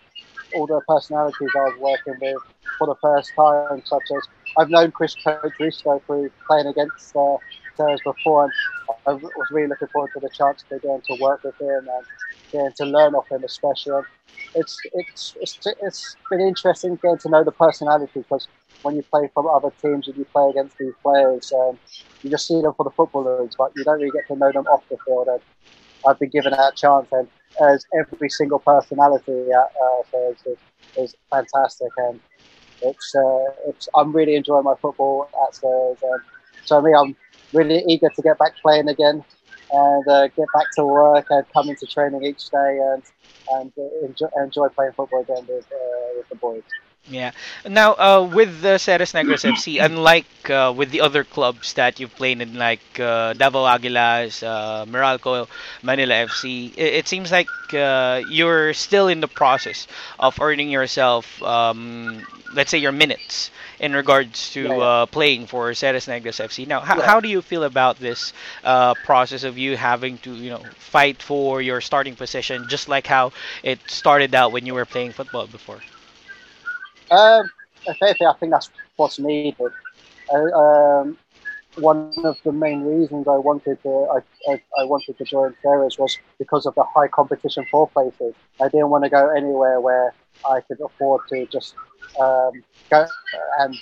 [0.55, 2.43] all the personalities I was working with
[2.79, 4.23] for the first time, such as
[4.59, 7.37] I've known Chris Coach Risto through playing against uh,
[7.77, 8.53] Ceres before, and
[9.07, 12.05] I was really looking forward to the chance to getting to work with him and
[12.53, 14.03] to learn off him, especially.
[14.55, 18.49] It's it's it's it's been interesting getting to know the personality because
[18.83, 21.79] when you play from other teams and you play against these players, um,
[22.23, 24.67] you just see them for the footballers, but you don't really get to know them
[24.67, 25.29] off the field.
[25.29, 25.41] And
[26.07, 27.29] I've been given that chance, and
[27.69, 29.71] as every single personality at
[30.15, 30.57] uh, is,
[30.97, 32.21] is fantastic, and
[32.83, 36.21] it's uh, it's I'm really enjoying my football at Spurs, and
[36.65, 37.17] so me, I'm
[37.53, 39.25] really eager to get back playing again
[39.71, 43.03] and uh, get back to work and come into training each day and
[43.49, 43.73] and
[44.05, 46.63] enjoy, enjoy playing football again with uh, with the boys.
[47.09, 47.31] Yeah.
[47.65, 52.15] Now, uh, with the Ceres Negros FC, unlike uh, with the other clubs that you've
[52.17, 55.49] played in, like uh, Davao Aguilas, uh, Meralco,
[55.83, 59.87] Manila FC, it, it seems like uh, you're still in the process
[60.19, 64.91] of earning yourself, um, let's say, your minutes in regards to Yeah, yeah.
[65.03, 66.67] uh, playing for Ceres Negros FC.
[66.67, 67.07] Now, how, Yeah.
[67.07, 68.33] how do you feel about this
[68.65, 73.07] uh, process of you having to, you know, fight for your starting position, just like
[73.07, 75.83] how it started out when you were playing football before?
[77.11, 77.51] Um,
[77.89, 79.57] I think that's what's needed.
[80.33, 81.19] Uh, um,
[81.79, 84.19] one of the main reasons I wanted to I,
[84.51, 88.35] I, I wanted to join Ceres was because of the high competition for places.
[88.61, 90.15] I didn't want to go anywhere where
[90.51, 91.75] I could afford to just
[92.21, 92.53] um,
[92.91, 93.07] go
[93.59, 93.75] and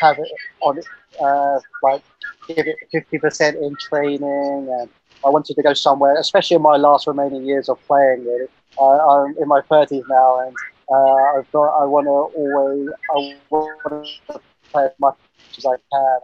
[0.00, 0.28] have it
[0.62, 0.78] on
[1.24, 2.02] uh, like
[2.48, 4.88] give it fifty percent in training, and
[5.24, 8.24] I wanted to go somewhere, especially in my last remaining years of playing.
[8.24, 8.46] Really,
[8.80, 10.54] uh, I'm in my thirties now, and
[10.90, 15.16] uh, I've got I want to always I want to play as much
[15.56, 16.18] as I can.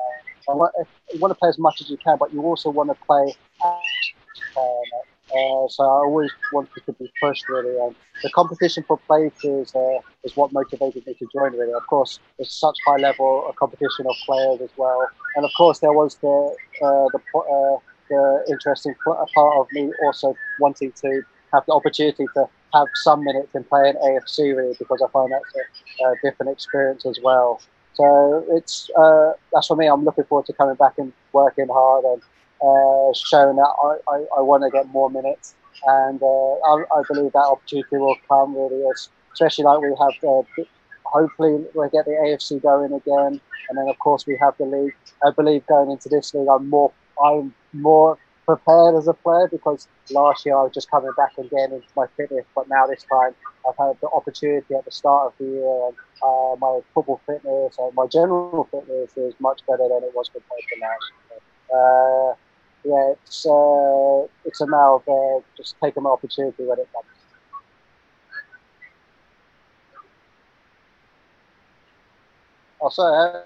[0.48, 0.72] I want,
[1.12, 3.34] you want to play as much as you can, but you also want to play.
[5.34, 9.98] Uh, so I always wanted to be pushed really, and the competition for places uh,
[10.22, 11.52] is what motivated me to join.
[11.52, 15.50] Really, of course, it's such high level of competition of players as well, and of
[15.56, 21.22] course there was the uh, the uh, the interesting part of me also wanting to
[21.52, 25.10] have the opportunity to have some minutes and play in playing AFC really because I
[25.10, 27.60] find that's a, a different experience as well.
[27.94, 29.86] So it's uh, that's for me.
[29.86, 32.22] I'm looking forward to coming back and working hard and
[32.60, 35.54] uh, showing that I, I, I want to get more minutes.
[35.86, 38.82] And uh, I, I believe that opportunity will come really,
[39.32, 40.12] especially like we have.
[40.26, 40.64] Uh,
[41.04, 44.94] hopefully we'll get the AFC going again, and then of course we have the league.
[45.24, 46.92] I believe going into this league, I'm more
[47.24, 51.50] I'm more prepared as a player because last year I was just coming back and
[51.50, 53.34] getting into my fitness, but now this time
[53.68, 57.76] I've had the opportunity at the start of the year, and uh, my football fitness
[57.78, 61.40] and my general fitness is much better than it was compared to last year.
[61.74, 62.34] Uh,
[62.84, 67.06] yeah, it's uh, it's a matter of uh, just taking my opportunity when it comes.
[72.80, 73.42] Oh, sorry,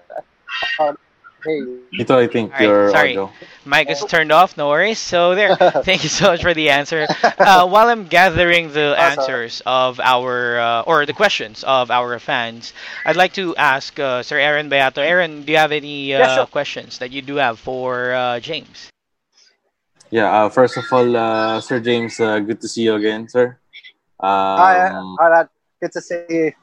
[0.79, 0.93] I,
[1.41, 2.01] I can't hear you.
[2.01, 3.09] Ito, I think, Alright, your sorry.
[3.17, 3.31] audio.
[3.65, 4.99] Mic is turned off, no worries.
[4.99, 7.07] So there, thank you so much for the answer.
[7.41, 9.19] Uh, while I'm gathering the Awesome.
[9.19, 12.73] answers of our uh, or the questions of our fans,
[13.05, 15.01] I'd like to ask uh, Sir Aaron Beato.
[15.01, 16.45] Aaron, do you have any uh, Yeah, sure.
[16.45, 18.89] questions that you do have for uh, James?
[20.11, 23.57] Yeah, uh, first of all, uh, Sir James, uh, good to see you again, sir.
[24.19, 25.45] Um, Hi, hi.
[25.81, 26.53] Good to see you.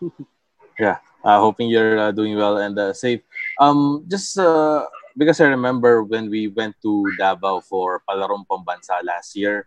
[1.25, 3.21] uh, hoping you're uh, doing well and uh, safe.
[3.61, 9.37] Um, just uh, because I remember when we went to Davao for Palarong Pambansa last
[9.37, 9.67] year,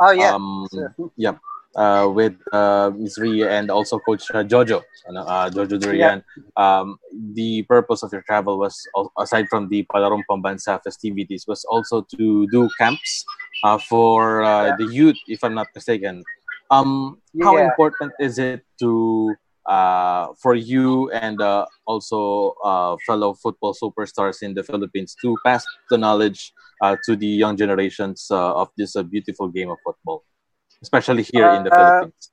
[0.00, 0.34] Oh yeah.
[0.34, 0.66] Um,
[1.16, 1.34] yeah.
[1.76, 3.18] Uh, with uh, Ms.
[3.18, 6.24] Ria and also Coach uh, Jojo, uh, Jojo Durian.
[6.56, 6.98] Um,
[7.34, 8.78] the purpose of your travel was,
[9.18, 13.24] aside from the Palarong Pambansa festivities, was also to do camps
[13.62, 14.76] uh, for uh, Yeah.
[14.78, 16.24] the youth, if I'm not mistaken.
[16.70, 17.66] Um, how Yeah.
[17.70, 19.34] important is it to
[19.68, 25.64] uh, for you and uh, also uh, fellow football superstars in the Philippines to pass
[25.90, 26.52] the knowledge
[26.82, 30.24] uh, to the young generations uh, of this uh, beautiful game of football,
[30.82, 32.30] especially here in the Philippines?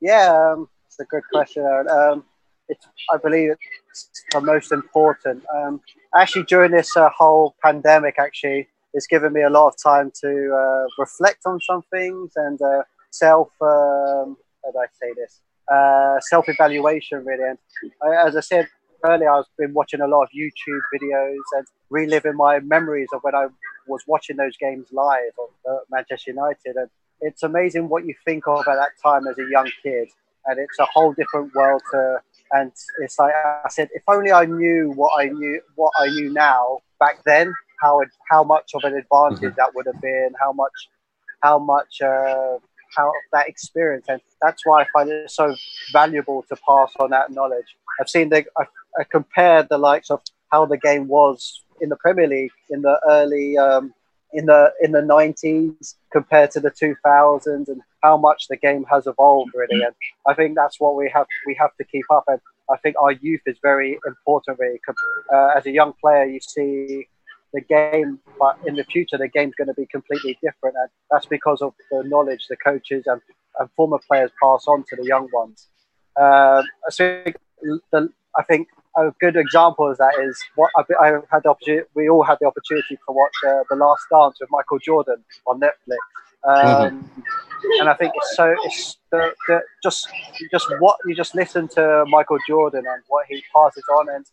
[0.00, 1.66] Yeah, um, it's a good question.
[1.90, 2.24] Um,
[2.68, 3.50] it's, I believe
[3.90, 5.44] it's the most important.
[5.54, 5.80] Um,
[6.16, 10.54] actually, during this uh, whole pandemic, actually, it's given me a lot of time to
[10.54, 13.48] uh, reflect on some things and uh, self.
[13.60, 15.40] Um, how do I say this?
[15.70, 17.48] Uh, self-evaluation, really.
[17.50, 17.58] And
[18.02, 18.68] I, as I said
[19.04, 23.34] earlier, I've been watching a lot of YouTube videos and reliving my memories of when
[23.34, 23.46] I
[23.86, 26.76] was watching those games live of uh, Manchester United.
[26.76, 26.88] And
[27.20, 30.08] it's amazing what you think of at that time as a young kid,
[30.46, 32.20] and it's a whole different world to.
[32.50, 36.30] And it's like I said, if only I knew what I knew, what I knew
[36.30, 40.88] now back then, how how much of an advantage that would have been, how much,
[41.42, 42.58] how much, uh,
[42.96, 45.54] how that experience, and that's why I find it so
[45.92, 47.76] valuable to pass on that knowledge.
[48.00, 48.64] I've seen the, I,
[48.98, 52.98] I compared the likes of how the game was in the Premier League in the
[53.08, 53.92] early um,
[54.32, 59.06] in the in the 90s compared to the 2000s and how much the game has
[59.06, 59.82] evolved really.
[59.82, 59.94] And
[60.26, 62.24] I think that's what we have we have to keep up.
[62.28, 64.80] And I think our youth is very important really.
[65.32, 67.08] Uh, as a young player you see
[67.52, 71.26] the game but in the future the game's going to be completely different and that's
[71.26, 73.20] because of the knowledge the coaches and,
[73.58, 75.68] and former players pass on to the young ones
[76.16, 77.36] um, I think
[77.90, 81.86] the, I think a good example of that is what I, I had the opportunity.
[81.94, 85.60] We all had the opportunity to watch uh, the Last Dance with Michael Jordan on
[85.60, 85.98] Netflix,
[86.44, 87.10] um,
[87.80, 90.08] and I think it's so it's the, the, just
[90.50, 94.26] just what you just listen to Michael Jordan and what he passes on, and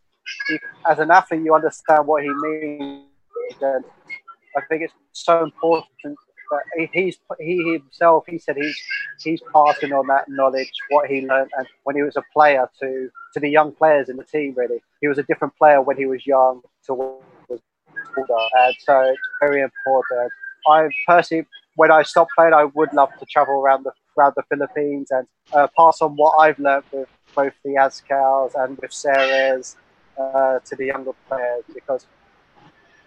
[0.49, 3.05] you, as an athlete, you understand what he means.
[3.61, 3.83] And
[4.55, 6.17] I think it's so important
[6.51, 8.25] that he, he's he himself.
[8.27, 8.77] He said he's
[9.23, 13.09] he's passing on that knowledge, what he learned, and when he was a player to
[13.33, 14.53] to the young players in the team.
[14.55, 17.61] Really, he was a different player when he was young to was
[18.17, 20.31] older, and so it's very important.
[20.67, 24.43] I personally, when I stop playing, I would love to travel around the around the
[24.49, 29.77] Philippines and uh, pass on what I've learned with both the Azkals and with Ceres
[30.17, 32.05] uh, to the younger players because.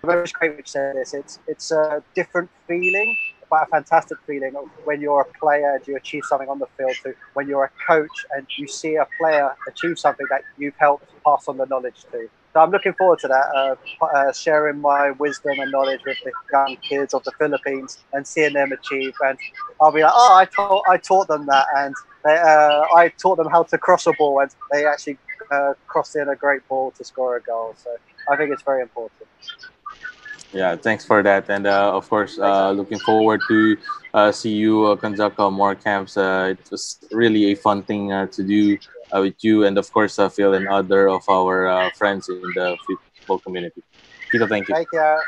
[0.05, 1.15] Great to say this.
[1.15, 3.17] It's it's a different feeling,
[3.49, 4.53] but a fantastic feeling
[4.85, 7.71] when you're a player and you achieve something on the field to when you're a
[7.87, 12.05] coach and you see a player achieve something that you've helped pass on the knowledge
[12.11, 12.29] to.
[12.53, 16.33] So I'm looking forward to that, uh, uh, sharing my wisdom and knowledge with the
[16.53, 19.15] young kids of the Philippines and seeing them achieve.
[19.25, 19.39] And
[19.81, 23.37] I'll be like, oh, I taught I taught them that, and they, uh, I taught
[23.37, 25.19] them how to cross a ball, and they actually
[25.53, 27.75] uh, crossed in a great ball to score a goal.
[27.77, 27.91] So
[28.29, 29.29] I think it's very important.
[30.53, 33.77] Yeah, thanks for that, and uh, of course, uh, looking forward to
[34.13, 36.17] uh, see you uh, conduct uh, more camps.
[36.17, 38.77] Uh, it was really a fun thing to do
[39.15, 43.83] with you, and of course, Phil and other of our friends in the football community.
[44.31, 44.75] Tito, thank you.
[44.75, 45.21] Thank you.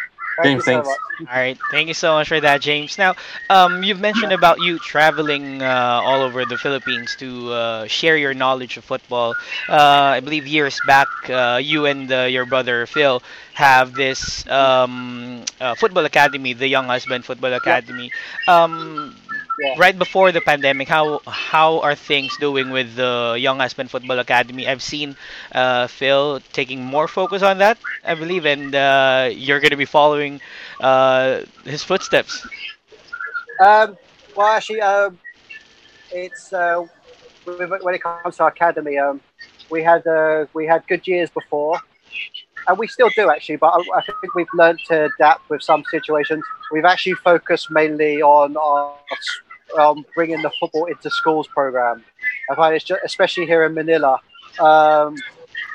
[0.43, 1.01] James, you so thanks.
[1.29, 2.97] All right, thank you so much for that, James.
[2.99, 3.15] Now,
[3.49, 8.35] um, you've mentioned about you traveling uh, all over the Philippines to uh, share your
[8.35, 9.37] knowledge of football.
[9.69, 15.45] Uh, I believe years back, uh, you and uh, your brother Phil have this um,
[15.61, 18.11] uh, football academy, the Younghusband Football Academy.
[18.47, 19.17] Um,
[19.61, 19.75] Yeah.
[19.79, 24.67] Right before the pandemic, how how are things doing with the Younghusband Football Academy?
[24.67, 25.15] I've seen
[25.53, 29.85] uh, Phil taking more focus on that, I believe, and uh, you're going to be
[29.85, 30.41] following
[30.81, 32.45] uh, his footsteps.
[33.61, 33.97] Um,
[34.35, 35.19] well, actually, um,
[36.11, 36.85] it's uh,
[37.45, 39.21] when it comes to our academy, um,
[39.71, 41.79] we had uh, we had good years before,
[42.69, 43.57] and we still do actually.
[43.57, 46.43] But I, I think we've learned to adapt with some situations.
[46.73, 48.57] We've actually focused mainly on
[49.79, 52.05] um, bringing the football into schools program.
[52.51, 54.19] I find it's just, especially here in Manila,
[54.61, 55.17] um,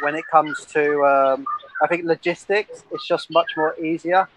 [0.02, 1.46] when it comes to um,
[1.82, 4.28] I think logistics, it's just much more easier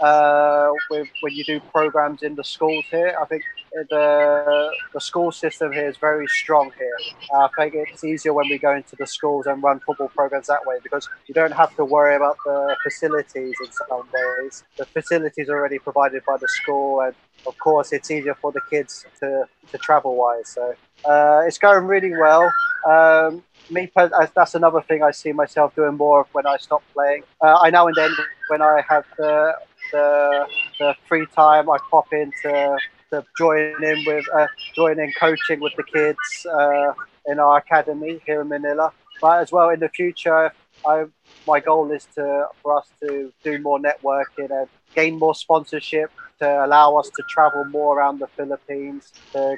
[0.00, 3.16] uh, with when you do programs in the schools here.
[3.20, 3.42] I think
[3.88, 6.96] the the school system here is very strong here.
[7.34, 10.46] Uh, I think it's easier when we go into the schools and run football programs
[10.48, 14.64] that way because you don't have to worry about the facilities in some ways.
[14.76, 17.14] The facilities are already provided by the school, and
[17.46, 20.48] of course, it's easier for the kids to, to travel wise.
[20.48, 22.52] So uh, it's going really well.
[22.88, 26.82] Um, me, uh, that's another thing I see myself doing more of when I stop
[26.92, 27.22] playing.
[27.40, 28.10] Uh, I now and then,
[28.48, 29.54] when I have the,
[29.92, 30.46] the
[30.78, 32.76] the free time, I pop into
[33.12, 36.92] to join in with uh, join in coaching with the kids uh,
[37.26, 38.92] in our academy here in Manila.
[39.20, 40.52] But as well in the future,
[40.86, 41.04] I
[41.46, 46.10] my goal is to for us to do more networking and gain more sponsorship
[46.40, 49.56] to allow us to travel more around the Philippines, to,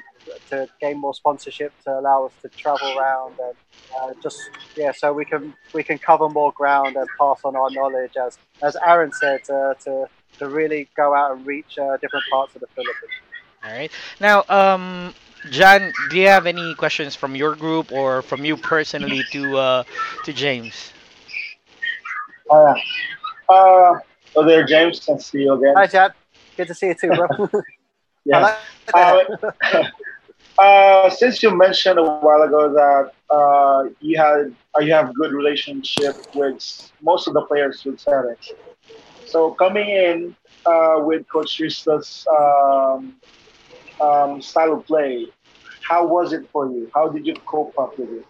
[0.49, 3.55] to gain more sponsorship to allow us to travel around and
[3.99, 4.39] uh, just
[4.75, 8.37] yeah, so we can we can cover more ground and pass on our knowledge as
[8.61, 12.61] as Aaron said uh, to to really go out and reach uh, different parts of
[12.61, 13.24] the Philippines.
[13.65, 13.91] All right.
[14.19, 15.13] Now, um,
[15.49, 19.83] John, do you have any questions from your group or from you personally to uh,
[20.23, 20.93] to James?
[22.49, 22.75] Uh,
[23.49, 23.99] uh,
[24.35, 25.07] oh, there, James.
[25.07, 25.73] Nice to see you again.
[25.75, 26.13] Hi, Chad.
[26.57, 27.49] Good to see you too, bro.
[28.27, 28.39] Yeah.
[28.39, 28.57] Like
[28.93, 29.23] Uh,
[30.59, 35.31] uh, since you mentioned a while ago that uh, you had uh, you have good
[35.31, 38.53] relationship with most of the players with Ceres,
[39.25, 40.35] so coming in
[40.65, 43.15] uh, with Coach Risto's um,
[44.01, 45.27] um, style of play,
[45.89, 46.89] how was it for you?
[46.93, 48.25] How did you cope up with it?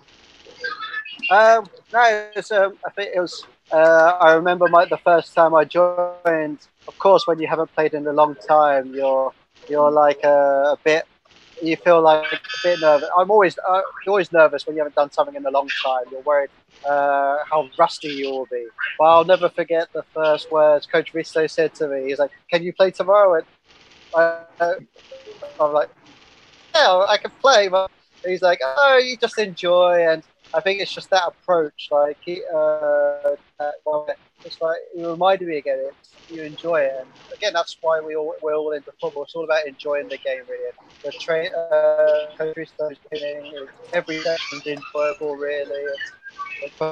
[1.31, 3.45] Um, no, it was, um, I think it was.
[3.71, 6.59] Uh, I remember my the first time I joined.
[6.87, 9.33] Of course, when you haven't played in a long time, you're
[9.69, 11.05] you're like a, a bit.
[11.61, 13.09] You feel like a bit nervous.
[13.17, 16.03] I'm always uh, always nervous when you haven't done something in a long time.
[16.11, 16.49] You're worried
[16.87, 18.65] uh, how rusty you will be.
[18.99, 22.09] But I'll never forget the first words Coach Risto said to me.
[22.09, 23.41] He's like, "Can you play tomorrow?"
[24.15, 24.73] I,
[25.59, 25.89] I'm like,
[26.73, 27.89] "Yeah, I can play." But
[28.25, 31.89] he's like, "Oh, you just enjoy." And I think it's just that approach.
[31.91, 33.35] Like, he, uh,
[34.43, 35.89] it's like it reminded me again.
[36.29, 39.23] You enjoy it, and again, that's why we all we're all into football.
[39.23, 40.71] It's all about enjoying the game, really.
[41.03, 45.81] The train, uh, Coach Risto's training, every session's enjoyable, really.
[45.81, 46.11] It's,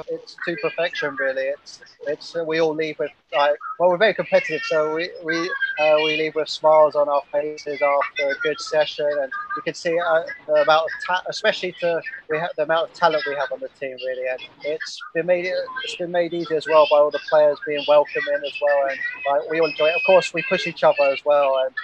[0.08, 1.42] it's, to perfection, really.
[1.42, 5.96] It's it's we all leave with like well, we're very competitive, so we we uh,
[6.04, 9.96] we leave with smiles on our faces after a good session, and you can see
[9.98, 13.48] uh, the amount of ta- especially to we have the amount of talent we have
[13.52, 16.98] on the team, really, and it's been made it's been made easy as well by
[16.98, 18.98] all the players being welcoming as well, and
[19.30, 19.96] like we all enjoy it.
[19.96, 21.74] Of course, we push each other as well, and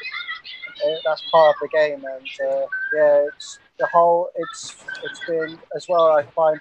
[0.85, 5.59] uh, that's part of the game, and uh, yeah, it's the whole it's it's been
[5.77, 6.13] as well.
[6.13, 6.61] I find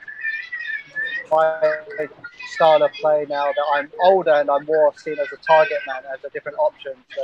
[1.32, 2.08] my
[2.54, 6.04] style of play now that I'm older and I'm more seen as a target man,
[6.14, 6.94] as a different option.
[7.16, 7.22] So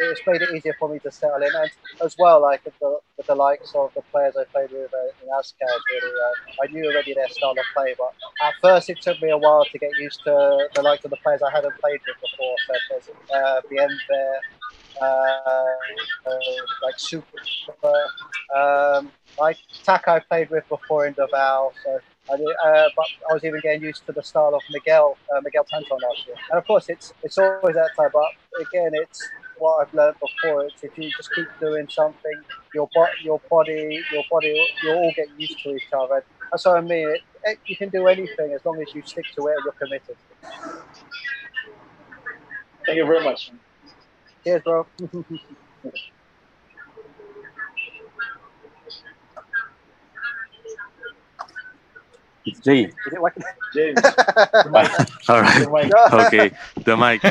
[0.00, 1.70] it's made it easier for me to settle in, and
[2.04, 5.22] as well, like with the, with the likes of the players I played with uh,
[5.22, 7.94] in Azkals, really, uh, I knew already their style of play.
[7.98, 8.12] But
[8.46, 11.18] at first, it took me a while to get used to the likes of the
[11.18, 14.40] players I hadn't played with before, such as uh, Bienve,
[15.00, 15.64] uh, uh,
[16.84, 17.26] like Super,
[18.54, 21.72] um, like Tak I played with before in Davao.
[21.84, 22.00] So
[22.30, 25.64] I uh, but I was even getting used to the style of Miguel uh, Miguel
[25.68, 26.36] Tanton last year.
[26.50, 28.10] And of course, it's it's always that time.
[28.12, 30.64] But again, it's what I've learned before.
[30.66, 32.42] It's if you just keep doing something,
[32.74, 36.14] your bo- your body your body you'll all get used to each other.
[36.14, 37.08] And that's what I mean.
[37.08, 39.74] It, it, you can do anything as long as you stick to it and you're
[39.74, 40.16] committed.
[42.86, 43.50] Thank you very much.
[44.44, 44.86] Cheers, bro.
[52.44, 52.84] It's Jay.
[52.84, 53.34] Is it like-
[53.74, 54.90] James, the mic,
[55.28, 55.64] All right.
[55.64, 55.92] the mic.
[56.26, 56.50] Okay.
[56.84, 57.22] The mic.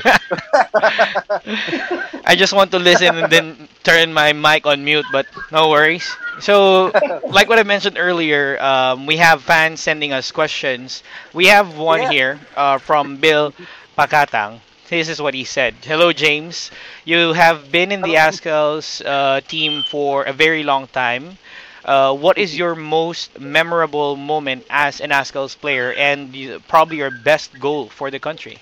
[2.26, 6.18] I just want to listen and then turn my mic on mute, but no worries.
[6.40, 6.92] So,
[7.30, 11.04] like what I mentioned earlier, um, we have fans sending us questions.
[11.34, 12.12] We have one Yeah.
[12.12, 13.54] here uh, from Bill
[13.98, 14.60] Pakatang.
[14.90, 15.76] This is what he said.
[15.84, 16.70] Hello, James.
[17.06, 18.30] You have been in the Hello.
[18.30, 21.38] Azkals uh, team for a very long time.
[21.84, 26.36] Uh, what is your most memorable moment as an Azkals player and
[26.68, 28.58] probably your best goal for the country?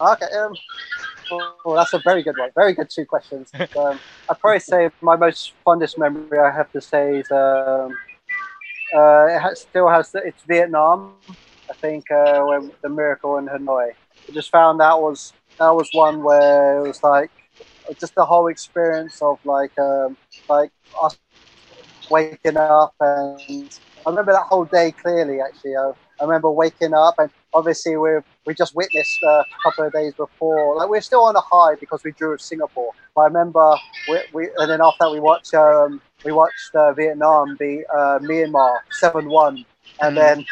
[0.00, 0.26] Okay.
[0.26, 0.54] Um,
[1.30, 2.50] well, that's a very good one.
[2.54, 3.50] Very good two questions.
[3.78, 3.98] Um,
[4.30, 7.96] I'd probably say my most fondest memory I have to say is um,
[8.94, 11.14] uh, it has, still has it's Vietnam.
[11.70, 13.90] I think uh, when the miracle in Hanoi.
[14.28, 17.30] I just found that was that was one where it was like
[18.00, 20.16] just the whole experience of like um,
[20.48, 20.70] like
[21.02, 21.18] us
[22.10, 25.40] waking up and I remember that whole day clearly.
[25.40, 28.10] Actually, I, I remember waking up and obviously we
[28.46, 30.76] we just witnessed uh, a couple of days before.
[30.76, 32.92] Like we're still on a high because we drew Singapore.
[33.14, 33.74] But I remember
[34.08, 38.18] we, we and then after that we watched um, we watched uh, Vietnam beat uh,
[38.20, 39.64] Myanmar seven one,
[40.00, 40.44] and then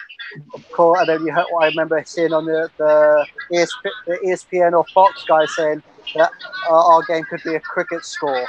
[0.54, 4.72] of course and then you heard, I remember seeing on the the, ESP, the ESPN
[4.72, 5.82] or Fox guy saying
[6.16, 6.30] that
[6.68, 8.46] our game could be a cricket score,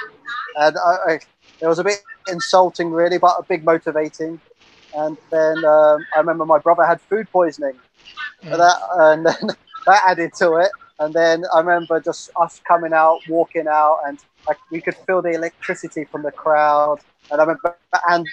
[0.58, 1.20] and I, I,
[1.62, 4.40] it was a bit insulting really, but a big motivating.
[4.96, 7.74] And then um, I remember my brother had food poisoning,
[8.44, 9.48] and that and then
[9.86, 10.72] that added to it.
[11.00, 14.18] and then I remember just us coming out, walking out, and
[14.48, 17.00] like we could feel the electricity from the crowd.
[17.30, 17.78] And I remember
[18.10, 18.26] and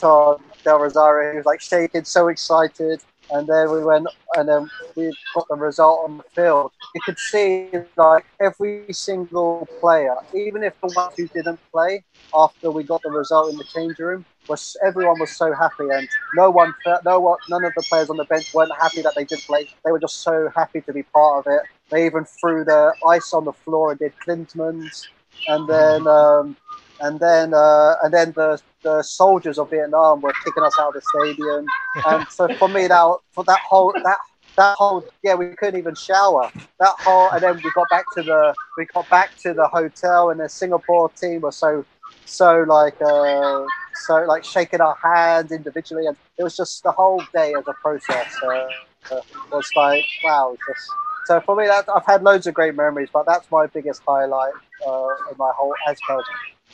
[0.00, 3.00] Del Rosario, he was like shaking, so excited.
[3.30, 4.06] And then we went,
[4.36, 6.72] and then we got the result on the field.
[6.94, 12.04] You could see like every single player, even if the ones who didn't play
[12.34, 16.08] after we got the result in the change room, was everyone was so happy, and
[16.34, 16.72] no one,
[17.04, 19.68] no one, none of the players on the bench weren't happy that they didn't play.
[19.84, 21.60] They were just so happy to be part of it.
[21.90, 25.06] They even threw the ice on the floor and did Klinsmanns,
[25.48, 26.06] and then.
[26.06, 26.56] Um,
[27.00, 30.94] and then uh, and then the the soldiers of Vietnam were kicking us out of
[30.94, 31.66] the stadium.
[32.06, 34.18] And so for me, that for that whole that
[34.56, 36.50] that whole yeah, we couldn't even shower.
[36.80, 40.30] That whole and then we got back to the we got back to the hotel,
[40.30, 41.84] and the Singapore team were so
[42.24, 43.64] so like uh,
[44.06, 47.74] so like shaking our hands individually, and it was just the whole day as a
[47.74, 48.34] process.
[48.42, 48.66] Uh,
[49.10, 49.20] uh,
[49.52, 50.88] was like wow, just.
[51.26, 54.54] So for me, that, I've had loads of great memories, but that's my biggest highlight
[54.86, 56.22] uh, in my whole Azkal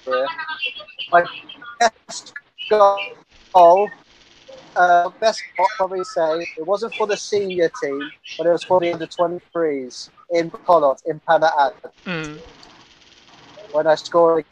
[0.05, 0.27] career.
[1.11, 1.25] My
[1.81, 2.33] best
[2.71, 3.89] goal,
[4.77, 8.81] uh, best I'll probably say, it wasn't for the senior team, but it was for
[8.81, 11.75] the under 23s in Polot, in Panaad.
[12.07, 12.39] Mm.
[13.73, 14.45] When I scored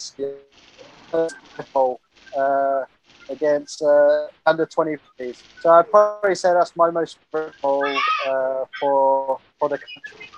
[1.13, 2.01] a goal
[2.39, 2.85] uh,
[3.31, 5.43] against uh, under 23s.
[5.61, 7.87] So I'd probably say that's my most favorite goal
[8.27, 10.29] uh, for, for the country.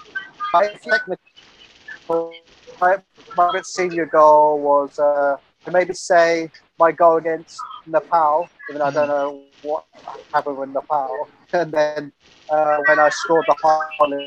[0.82, 2.34] Technical
[2.80, 2.96] my,
[3.36, 8.90] my senior goal was uh, to maybe say my goal against Nepal, even though I
[8.90, 9.84] don't know what
[10.32, 11.28] happened with Nepal.
[11.52, 12.12] And then
[12.50, 14.26] uh, when I scored the Harley,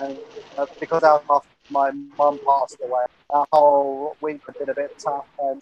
[0.00, 0.18] and
[0.56, 4.90] uh, because I was my mum passed away, that whole week had been a bit
[5.04, 5.60] tough, and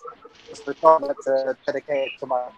[0.48, 2.48] just decided to dedicate it to my.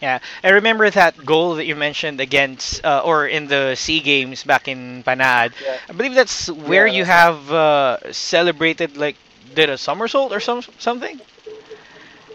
[0.00, 4.44] Yeah, I remember that goal that you mentioned against, uh, or in the Sea Games
[4.44, 5.52] back in Panaad.
[5.60, 5.78] Yeah.
[5.88, 9.16] I believe that's where Yeah, you that's have uh, celebrated, like,
[9.54, 11.20] did a somersault or some something.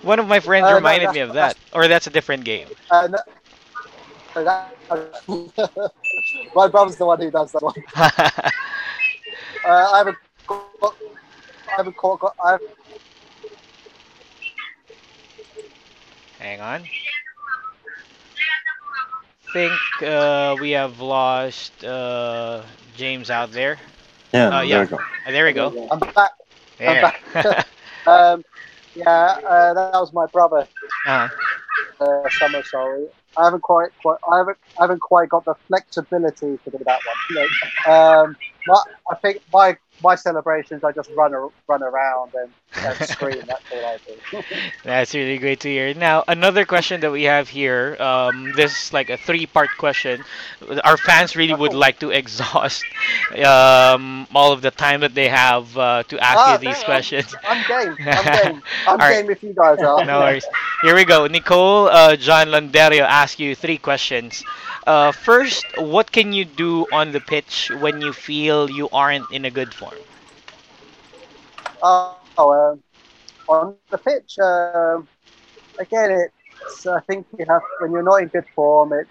[0.01, 2.67] One of my friends Uh, reminded that's- me of that, or that's a different game.
[2.91, 3.19] Uh, no,
[4.35, 4.73] that,
[6.55, 7.73] my brother's the one who does that one.
[9.65, 10.17] Uh, I haven't.
[10.47, 10.95] Got,
[11.67, 12.35] I haven't caught.
[12.43, 12.69] I haven't,
[16.39, 16.83] Hang on.
[19.53, 19.73] Think
[20.03, 22.63] uh, we have lost uh,
[22.95, 23.79] James out there.
[24.33, 24.81] Yeah, Oh, there yeah.
[24.81, 24.97] we go.
[25.25, 25.73] Uh, there we go.
[25.91, 26.31] I'm back.
[26.77, 27.11] There.
[28.07, 28.43] Um,
[28.95, 30.57] yeah, uh, that was my brother.
[31.05, 31.27] uh,
[32.01, 33.05] uh, summer sorry.
[33.37, 36.99] I haven't quite, quite I haven't, I haven't quite got the flexibility to do that
[37.05, 37.19] one.
[37.29, 37.35] You
[37.87, 38.35] know, um,
[38.67, 38.81] my,
[39.11, 43.43] I think my my celebrations, I just run ar- run around and, and scream.
[43.47, 44.41] That's all I do.
[44.83, 45.93] That's really great to hear.
[45.93, 47.95] Now, another question that we have here.
[47.99, 50.23] Um, this is like a three-part question.
[50.83, 52.83] Our fans really would like to exhaust
[53.45, 56.83] um, all of the time that they have uh, to ask Ah, you these no,
[56.83, 57.35] questions.
[57.43, 57.97] I'm game.
[58.09, 58.61] I'm game.
[58.85, 59.21] I'm right.
[59.21, 60.03] game if you guys are.
[60.03, 60.45] No worries.
[60.81, 61.27] Here we go.
[61.27, 64.43] Nicole, uh, John Landerio ask you three questions.
[64.85, 69.45] Uh, first, what can you do on the pitch when you feel you aren't in
[69.45, 69.95] a good form?
[71.81, 72.83] Oh, um,
[73.47, 75.07] on the pitch, um,
[75.79, 76.85] again, it's.
[76.85, 79.09] I think you have when you're not in good form, it's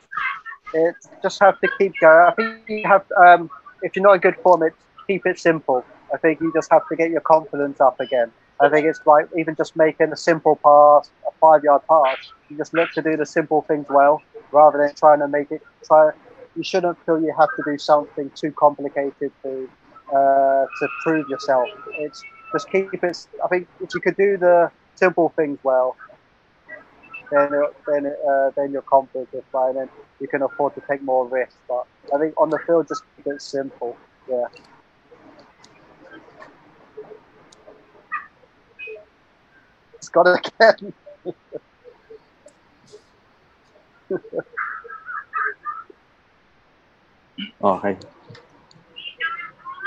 [0.74, 2.28] it's just have to keep going.
[2.28, 3.04] I think you have.
[3.12, 3.50] Um,
[3.82, 5.84] if you're not in good form, it's keep it simple.
[6.12, 8.30] I think you just have to get your confidence up again.
[8.60, 12.32] I think it's like even just making a simple pass, a five-yard pass.
[12.48, 15.60] You just look to do the simple things well, rather than trying to make it.
[15.86, 16.10] Try.
[16.54, 19.68] You shouldn't feel you have to do something too complicated to
[20.14, 21.68] uh, to prove yourself.
[22.00, 22.22] It's
[22.52, 23.16] just keep it.
[23.44, 25.96] I think if you could do the simple things well,
[27.30, 27.50] then
[27.88, 29.88] then uh, then your confidence is fine, and
[30.20, 31.56] you can afford to take more risks.
[31.68, 31.84] But
[32.14, 33.96] I think on the field, just keep it simple.
[34.28, 34.44] Yeah.
[39.94, 40.94] It's got it again.
[47.62, 47.96] Okay.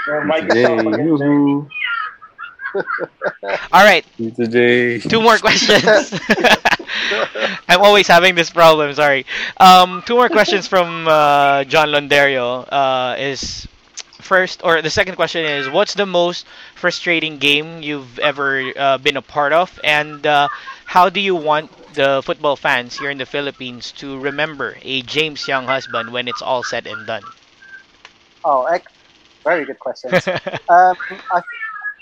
[0.08, 0.86] Your mic Today, up
[3.72, 4.06] All right,
[4.36, 5.00] Today.
[5.08, 6.14] two more questions.
[7.70, 8.94] I'm always having this problem.
[8.94, 9.26] Sorry.
[9.58, 12.68] Um, two more questions from uh, John Londario.
[12.72, 13.68] Uh, is
[14.22, 16.46] first or the second question is what's the most
[16.76, 20.48] frustrating game you've ever uh, been a part of, and uh,
[20.86, 25.46] how do you want the football fans here in the Philippines to remember a James
[25.46, 27.24] Younghusband when it's all said and done?
[28.44, 28.68] Oh,
[29.44, 30.28] very good questions.
[30.70, 30.96] Um,
[31.32, 31.42] I,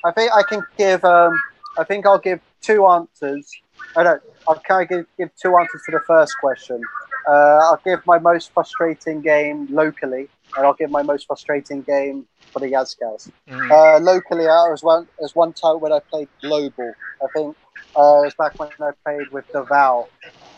[0.06, 1.04] I think I can give.
[1.06, 1.34] Um,
[1.78, 3.52] I think I'll give two answers.
[3.96, 4.22] I don't.
[4.48, 6.82] I'll kind of give, give two answers to the first question.
[7.28, 10.28] uh, I'll give my most frustrating game locally,
[10.58, 13.32] and I'll give my most frustrating game for the Azkals.
[13.50, 13.72] Mhm.
[13.72, 15.08] Uh, locally, I was one.
[15.20, 16.94] There's one time when I played global.
[17.22, 17.56] I think
[17.98, 20.08] uh, it was back when I played with Davao,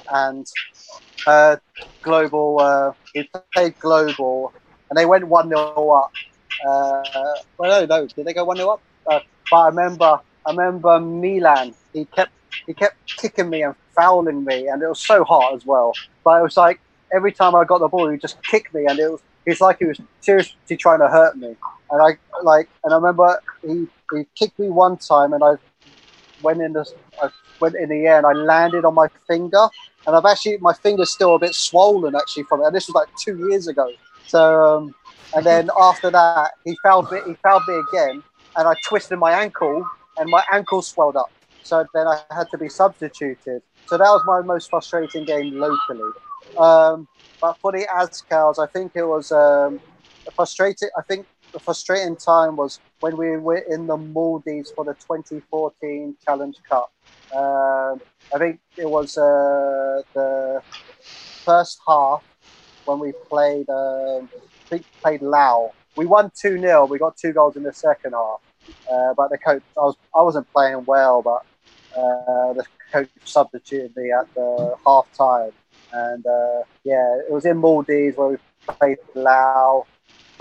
[0.10, 0.46] and
[1.28, 1.58] uh,
[2.04, 2.60] global.
[2.60, 4.54] Uh, we played global,
[4.90, 6.12] and they went one 0 up.
[6.68, 7.04] Uh,
[7.58, 8.82] well, no, no, did they go one 0 up?
[9.10, 9.20] Uh,
[9.50, 11.74] but I remember, I remember Milan.
[11.94, 12.32] He kept
[12.68, 15.94] he kept kicking me and fouling me, and it was so hot as well.
[16.24, 16.80] But it was like
[17.16, 19.78] every time I got the ball, he just kicked me, and it was it's like
[19.80, 21.56] he was seriously trying to hurt me.
[21.92, 25.56] And I like, and I remember he he kicked me one time, and I
[26.42, 26.86] went in the
[27.22, 27.30] I
[27.60, 29.68] went in the air, and I landed on my finger,
[30.06, 32.68] and I've actually my finger's still a bit swollen actually from it.
[32.68, 33.92] And this was like two years ago.
[34.28, 34.96] So, um,
[35.34, 37.20] and then after that, he fouled me.
[37.26, 38.24] He fouled me again,
[38.56, 39.86] and I twisted my ankle,
[40.18, 41.32] and my ankle swelled up.
[41.64, 43.62] So then I had to be substituted.
[43.88, 46.12] So that was my most frustrating game locally.
[46.58, 47.08] Um,
[47.42, 49.80] but for the Azkals, I think it was um,
[50.36, 50.90] frustrating.
[50.98, 56.14] I think the frustrating time was when we were in the Maldives for the 2014
[56.26, 56.92] Challenge Cup.
[57.34, 58.02] Um,
[58.34, 60.62] I think it was uh, the
[61.46, 62.22] first half
[62.84, 63.70] when we played.
[63.70, 65.72] Um, I think played Lao.
[65.96, 68.42] We won two 0 We got two goals in the second half.
[68.92, 71.46] Uh, but the coach, I was I wasn't playing well, but
[71.98, 75.52] uh, the coach substituted me at the half time.
[75.94, 78.38] And uh, yeah, it was in Maldives where we
[78.68, 79.86] played Lao.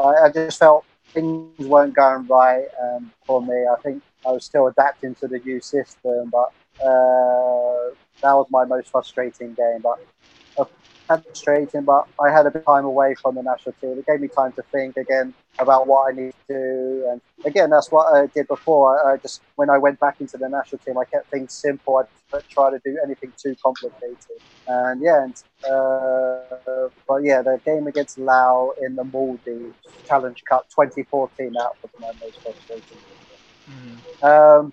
[0.00, 0.84] I just felt
[1.14, 3.54] things weren't going right um, for me.
[3.54, 6.52] I think I was still adapting to the new system, but
[6.84, 9.80] uh, that was my most frustrating game.
[9.82, 10.04] But
[11.06, 13.98] frustrating, but I had a bit of time away from the national team.
[13.98, 17.06] It gave me time to think again about what I need to do.
[17.10, 18.98] And again, that's what I did before.
[19.06, 21.96] I, I just when I went back into the national team, I kept things simple.
[21.96, 24.16] I didn't try to do anything too complicated.
[24.66, 25.36] And yeah, and,
[25.70, 29.74] uh, but yeah, the game against Lao in the Maldives
[30.08, 32.98] Challenge Cup 2014, that was my most frustrating.
[33.68, 34.26] Mhm.
[34.26, 34.72] Um,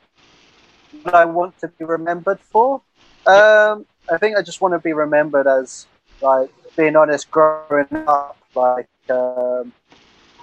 [1.03, 2.82] what I want to be remembered for?
[3.25, 5.88] Um, I think I just want to be remembered as,
[6.22, 9.74] like, being honest, growing up, like, um,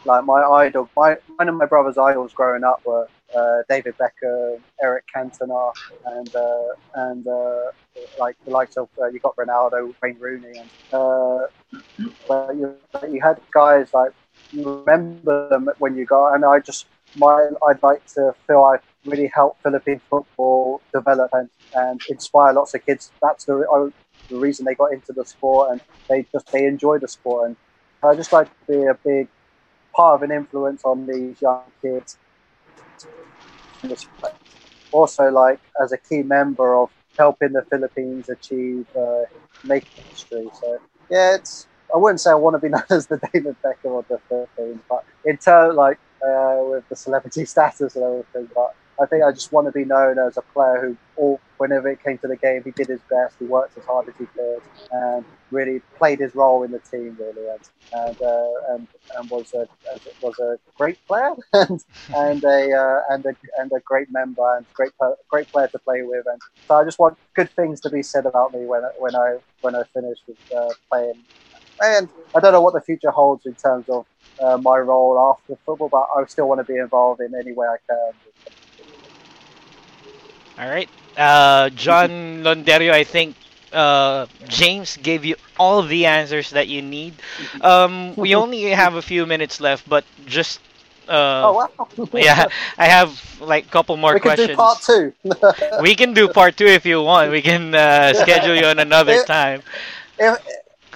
[0.04, 4.60] like my idol, my one of my brother's idols growing up were uh, David Beckham,
[4.82, 5.72] Eric Cantona,
[6.06, 7.70] and uh, and uh,
[8.18, 11.46] like the likes of uh, you got Ronaldo, Wayne Rooney, and uh,
[12.52, 12.76] you,
[13.10, 14.12] you had guys like
[14.52, 18.78] you remember them when you got, and I just my I'd like to feel I
[19.04, 23.10] really helped Philippine football develop and, and inspire lots of kids.
[23.22, 23.90] That's the, uh,
[24.30, 27.56] the reason they got into the sport, and they just they enjoy the sport, and
[28.02, 29.28] I just like to be a big
[29.94, 32.18] part of an influence on these young kids.
[34.92, 39.24] Also, like as a key member of helping the Philippines achieve uh,
[39.64, 40.48] making history.
[40.60, 40.78] So
[41.10, 44.06] yeah, it's I wouldn't say I want to be known as the David Beckham of
[44.08, 49.06] the Philippines, but in turn, like uh, with the celebrity status and everything, but I
[49.06, 52.18] think I just want to be known as a player who, all, whenever it came
[52.18, 53.36] to the game, he did his best.
[53.38, 57.16] He worked as hard as he could, and really played his role in the team,
[57.18, 57.60] really, and
[57.92, 59.66] and uh, and, and was a
[60.20, 61.80] was a great player and
[62.12, 64.92] and a uh, and a and a great member and great
[65.30, 66.24] great player to play with.
[66.26, 69.38] And so I just want good things to be said about me when when I
[69.60, 71.22] when I finish with uh, playing.
[71.80, 74.06] And I don't know what the future holds in terms of
[74.42, 77.66] uh, my role after football, but I still want to be involved in any way
[77.66, 78.12] I can.
[80.58, 80.90] All right.
[81.16, 83.36] Uh, John Londerio, I think
[83.72, 87.22] uh, James gave you all of the answers that you need.
[87.60, 90.60] Um, we only have a few minutes left, but just.
[91.08, 92.08] Uh, oh wow!
[92.14, 92.46] yeah,
[92.78, 94.48] I have like a couple more we can questions.
[94.48, 95.12] do part two.
[95.82, 97.30] we can do part two if you want.
[97.30, 99.62] We can uh, schedule you on another If- time.
[100.18, 100.38] if,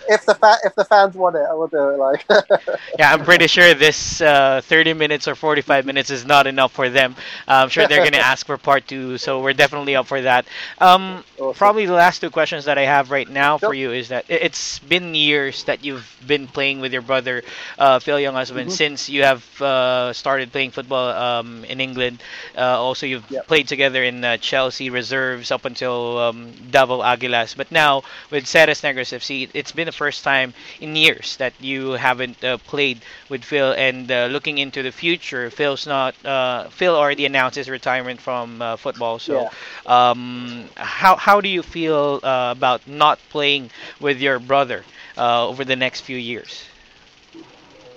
[0.09, 1.99] if the fa- if the fans want it, I will do it.
[1.99, 2.25] Like
[2.99, 6.89] Yeah, I'm pretty sure this uh, 30 minutes or 45 minutes is not enough for
[6.89, 7.17] them.
[7.47, 10.47] I'm sure they're going to ask for part two, so we're definitely up for that.
[10.79, 11.55] Um, Awesome.
[11.55, 14.79] probably the last two questions that I have right now for you is that it's
[14.81, 17.43] been years that you've been playing with your brother,
[17.79, 18.71] uh, Phil Younghusband, Mhm.
[18.71, 22.23] since you have uh, started playing football um, in England.
[22.57, 23.47] Uh, also, you've Yep.
[23.47, 27.57] played together in uh, Chelsea reserves up until um, Davao Aguilas.
[27.57, 31.93] But now with Ceres Negros FC, it's been the first time in years that you
[31.93, 33.73] haven't uh, played with Phil.
[33.73, 36.15] And uh, looking into the future, Phil's not.
[36.25, 39.19] Uh, Phil already announced his retirement from uh, football.
[39.19, 39.51] So,
[39.87, 43.71] um, how how do you feel uh, about not playing
[44.01, 44.85] with your brother
[45.17, 46.65] uh, over the next few years?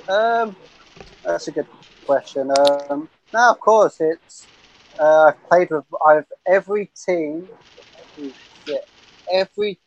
[0.07, 0.55] Um,
[1.23, 1.67] that's a good
[2.05, 2.51] question.
[2.51, 4.47] Um, now, of course, it's
[4.99, 7.49] uh, I've played with I've every team,
[8.65, 8.77] yeah,
[9.31, 9.79] every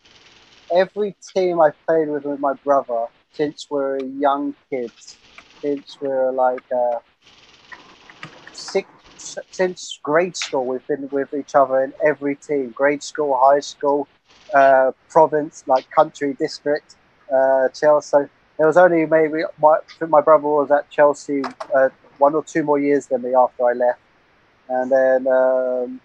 [0.75, 5.19] every team I've played with with my brother since we were young kids,
[5.65, 6.99] since we're like uh,
[8.53, 8.89] six,
[9.51, 14.09] since grade school, we've been with each other in every team grade school, high school,
[14.55, 16.97] uh, province, like country, district,
[17.35, 18.19] uh, Chelsea.
[18.59, 19.77] There was only maybe my,
[20.09, 21.43] my brother was at Chelsea
[21.77, 24.01] uh, one or two more years than me after I left.
[24.69, 26.01] And then, um,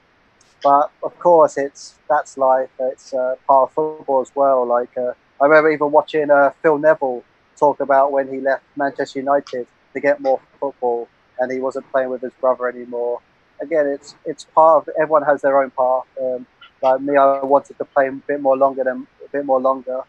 [0.63, 2.69] but of course, it's that's life.
[2.79, 4.65] It's uh, part of football as well.
[4.65, 7.23] Like uh, I remember even watching uh, Phil Neville
[7.59, 11.07] talk about when he left Manchester United to get more football,
[11.39, 13.19] and he wasn't playing with his brother anymore.
[13.61, 16.05] Again, it's it's part of everyone has their own path.
[16.21, 16.47] Um,
[16.81, 20.01] like me, I wanted to play a bit more longer than a bit more longer.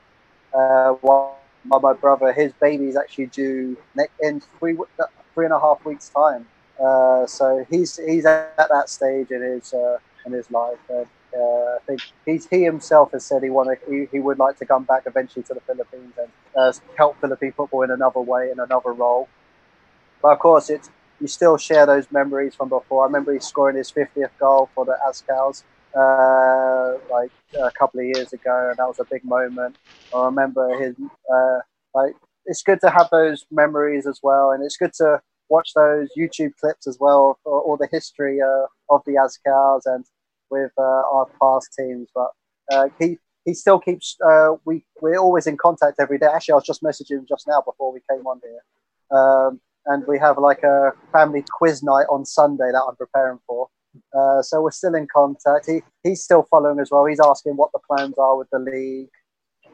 [0.53, 3.77] Uh, while my brother, his baby is actually due
[4.23, 4.77] in three
[5.35, 6.47] three and a half weeks time.
[6.83, 10.79] Uh, so he's he's at that stage in his uh, in his life.
[10.89, 11.07] And,
[11.37, 14.67] uh, I think he's, he himself has said he wanted he, he would like to
[14.67, 18.61] come back eventually to the Philippines and uh, help Philippine football in another way in
[18.61, 19.29] another role.
[20.23, 23.03] But of course, it's you still share those memories from before.
[23.03, 25.65] I remember he scoring his 50th goal for the Azkals
[25.97, 29.77] uh, like a couple of years ago, and that was a big moment.
[30.15, 30.95] I remember his
[31.33, 31.59] uh,
[31.95, 32.15] like
[32.47, 36.53] it's good to have those memories as well, and it's good to watch those YouTube
[36.61, 40.05] clips as well for all the history uh, of the Azkals and
[40.55, 42.09] with uh, our past teams.
[42.15, 42.31] But
[42.73, 46.27] uh, he he still keeps uh, we we're always in contact every day.
[46.27, 50.07] Actually, I was just messaging him just now before we came on here, um, and
[50.07, 53.69] we have like a family quiz night on Sunday that I'm preparing for.
[54.19, 55.67] Uh, so we're still in contact.
[55.67, 57.05] He he's still following as well.
[57.07, 59.11] He's asking what the plans are with the league.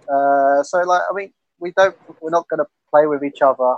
[0.08, 3.76] Uh, so like I mean, we don't we're not going to play with each other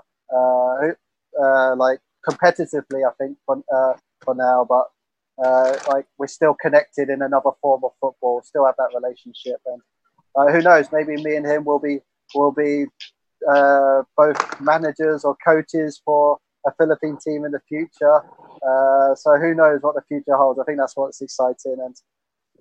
[1.76, 3.06] like competitively.
[3.06, 3.94] I think for uh,
[4.24, 4.86] for now, but
[5.42, 8.42] uh, like we're still connected in another form of football.
[8.42, 9.80] Still have that relationship, and
[10.36, 10.86] uh, who knows?
[10.92, 12.00] Maybe me and him will be
[12.34, 12.86] will be
[13.48, 18.16] uh, both managers or coaches for a Philippine team in the future.
[18.66, 20.58] Uh, so who knows what the future holds?
[20.60, 21.96] I think that's what's exciting, and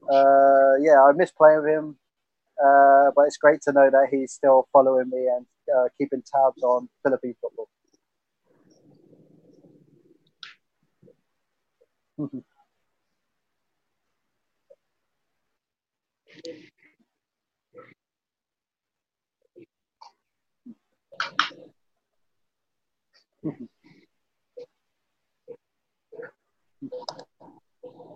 [0.09, 1.97] uh, yeah, I miss playing with him.
[2.63, 5.45] Uh, but it's great to know that he's still following me and
[5.97, 7.67] keeping tabs on Philippine football.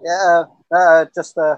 [0.03, 0.43] yeah,
[0.75, 1.57] uh, just uh,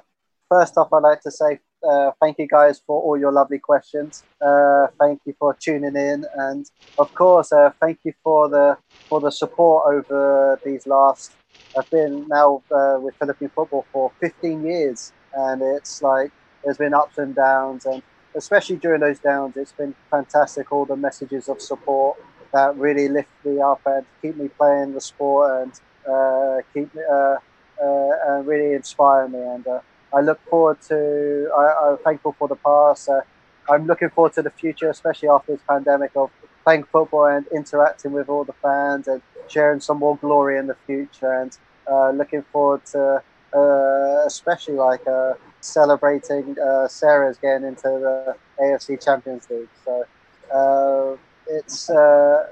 [0.50, 4.24] first off, I'd like to say uh, thank you guys for all your lovely questions.
[4.41, 6.66] Uh, thank you for tuning in, and
[6.98, 8.78] of course, uh, thank you for the
[9.10, 11.38] for the support over these last.
[11.78, 16.32] I've been now uh, with Philippine football for 15 years, and it's like
[16.64, 18.02] there's been ups and downs, and
[18.36, 20.72] especially during those downs, it's been fantastic.
[20.72, 22.18] All the messages of support
[22.54, 25.72] that really lift me up and keep me playing the sport and
[26.10, 27.36] uh, keep me uh,
[27.80, 29.66] and really inspire me and
[30.14, 31.52] I look forward to.
[31.56, 33.10] I, am thankful for the past.
[33.10, 33.22] Uh,
[33.70, 36.32] I'm looking forward to the future, especially after this pandemic of
[36.64, 40.78] playing football and interacting with all the fans and sharing some more glory in the
[40.86, 41.34] future.
[41.42, 41.58] And
[41.90, 43.22] uh, looking forward to,
[43.54, 49.70] uh, especially like uh, celebrating uh, Ceres getting into the AFC Champions League.
[49.84, 50.05] So
[50.53, 51.89] uh, it's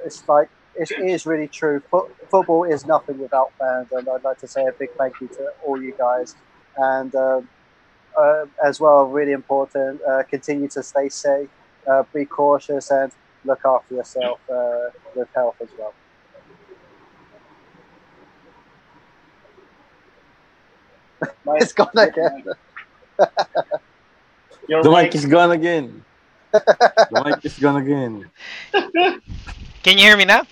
[0.06, 1.82] it's like it is really true.
[2.30, 5.52] football is nothing without fans, and I'd like to say a big thank you to
[5.66, 6.36] all you guys
[6.78, 7.42] and uh,
[8.18, 11.50] uh, as well, really important, uh, continue to stay safe,
[11.88, 13.12] uh, be cautious, and
[13.44, 15.94] look after yourself uh, with health as well.
[21.58, 22.46] it's gone again.
[24.68, 26.04] The mic is gone again.
[26.52, 28.30] the mic is gone again.
[29.84, 30.44] Can you hear me now?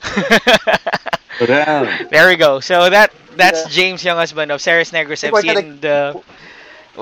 [1.40, 2.60] there we go.
[2.60, 3.70] So that that's yeah.
[3.72, 6.14] James Younghusband of Ceres Negros FC and uh,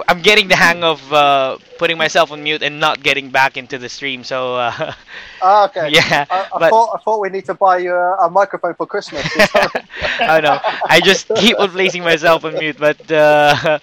[0.07, 3.77] I'm getting the hang of uh, putting myself on mute and not getting back into
[3.77, 4.23] the stream.
[4.23, 4.55] So.
[4.55, 4.93] Uh,
[5.41, 5.89] ah, okay.
[5.93, 6.25] Yeah.
[6.29, 8.85] I, I, but, thought, I thought we need to buy you a, a microphone for
[8.85, 9.25] Christmas.
[10.19, 10.59] I know.
[10.87, 12.77] I just keep on placing myself on mute.
[12.79, 13.79] But uh,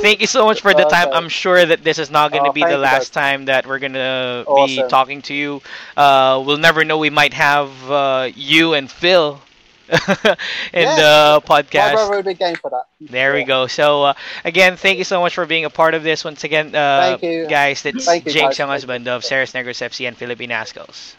[0.00, 1.08] thank you so much for the time.
[1.12, 3.78] I'm sure that this is not going to oh, be the last time that we're
[3.78, 4.84] going to awesome.
[4.84, 5.62] be talking to you.
[5.96, 6.98] Uh, we'll never know.
[6.98, 9.40] We might have uh, you and Phil
[10.72, 10.96] in yeah.
[10.96, 11.94] the podcast.
[11.94, 12.86] My brother game for that.
[13.00, 13.42] There yeah.
[13.42, 13.66] we go.
[13.66, 14.14] So uh,
[14.44, 16.24] again, thank you so much for being a part of this.
[16.24, 17.46] Once again, uh, thank you.
[17.48, 17.82] guys.
[17.82, 21.14] That's thank James Younghusband of Ceres Negros FC and Philippine Azkals.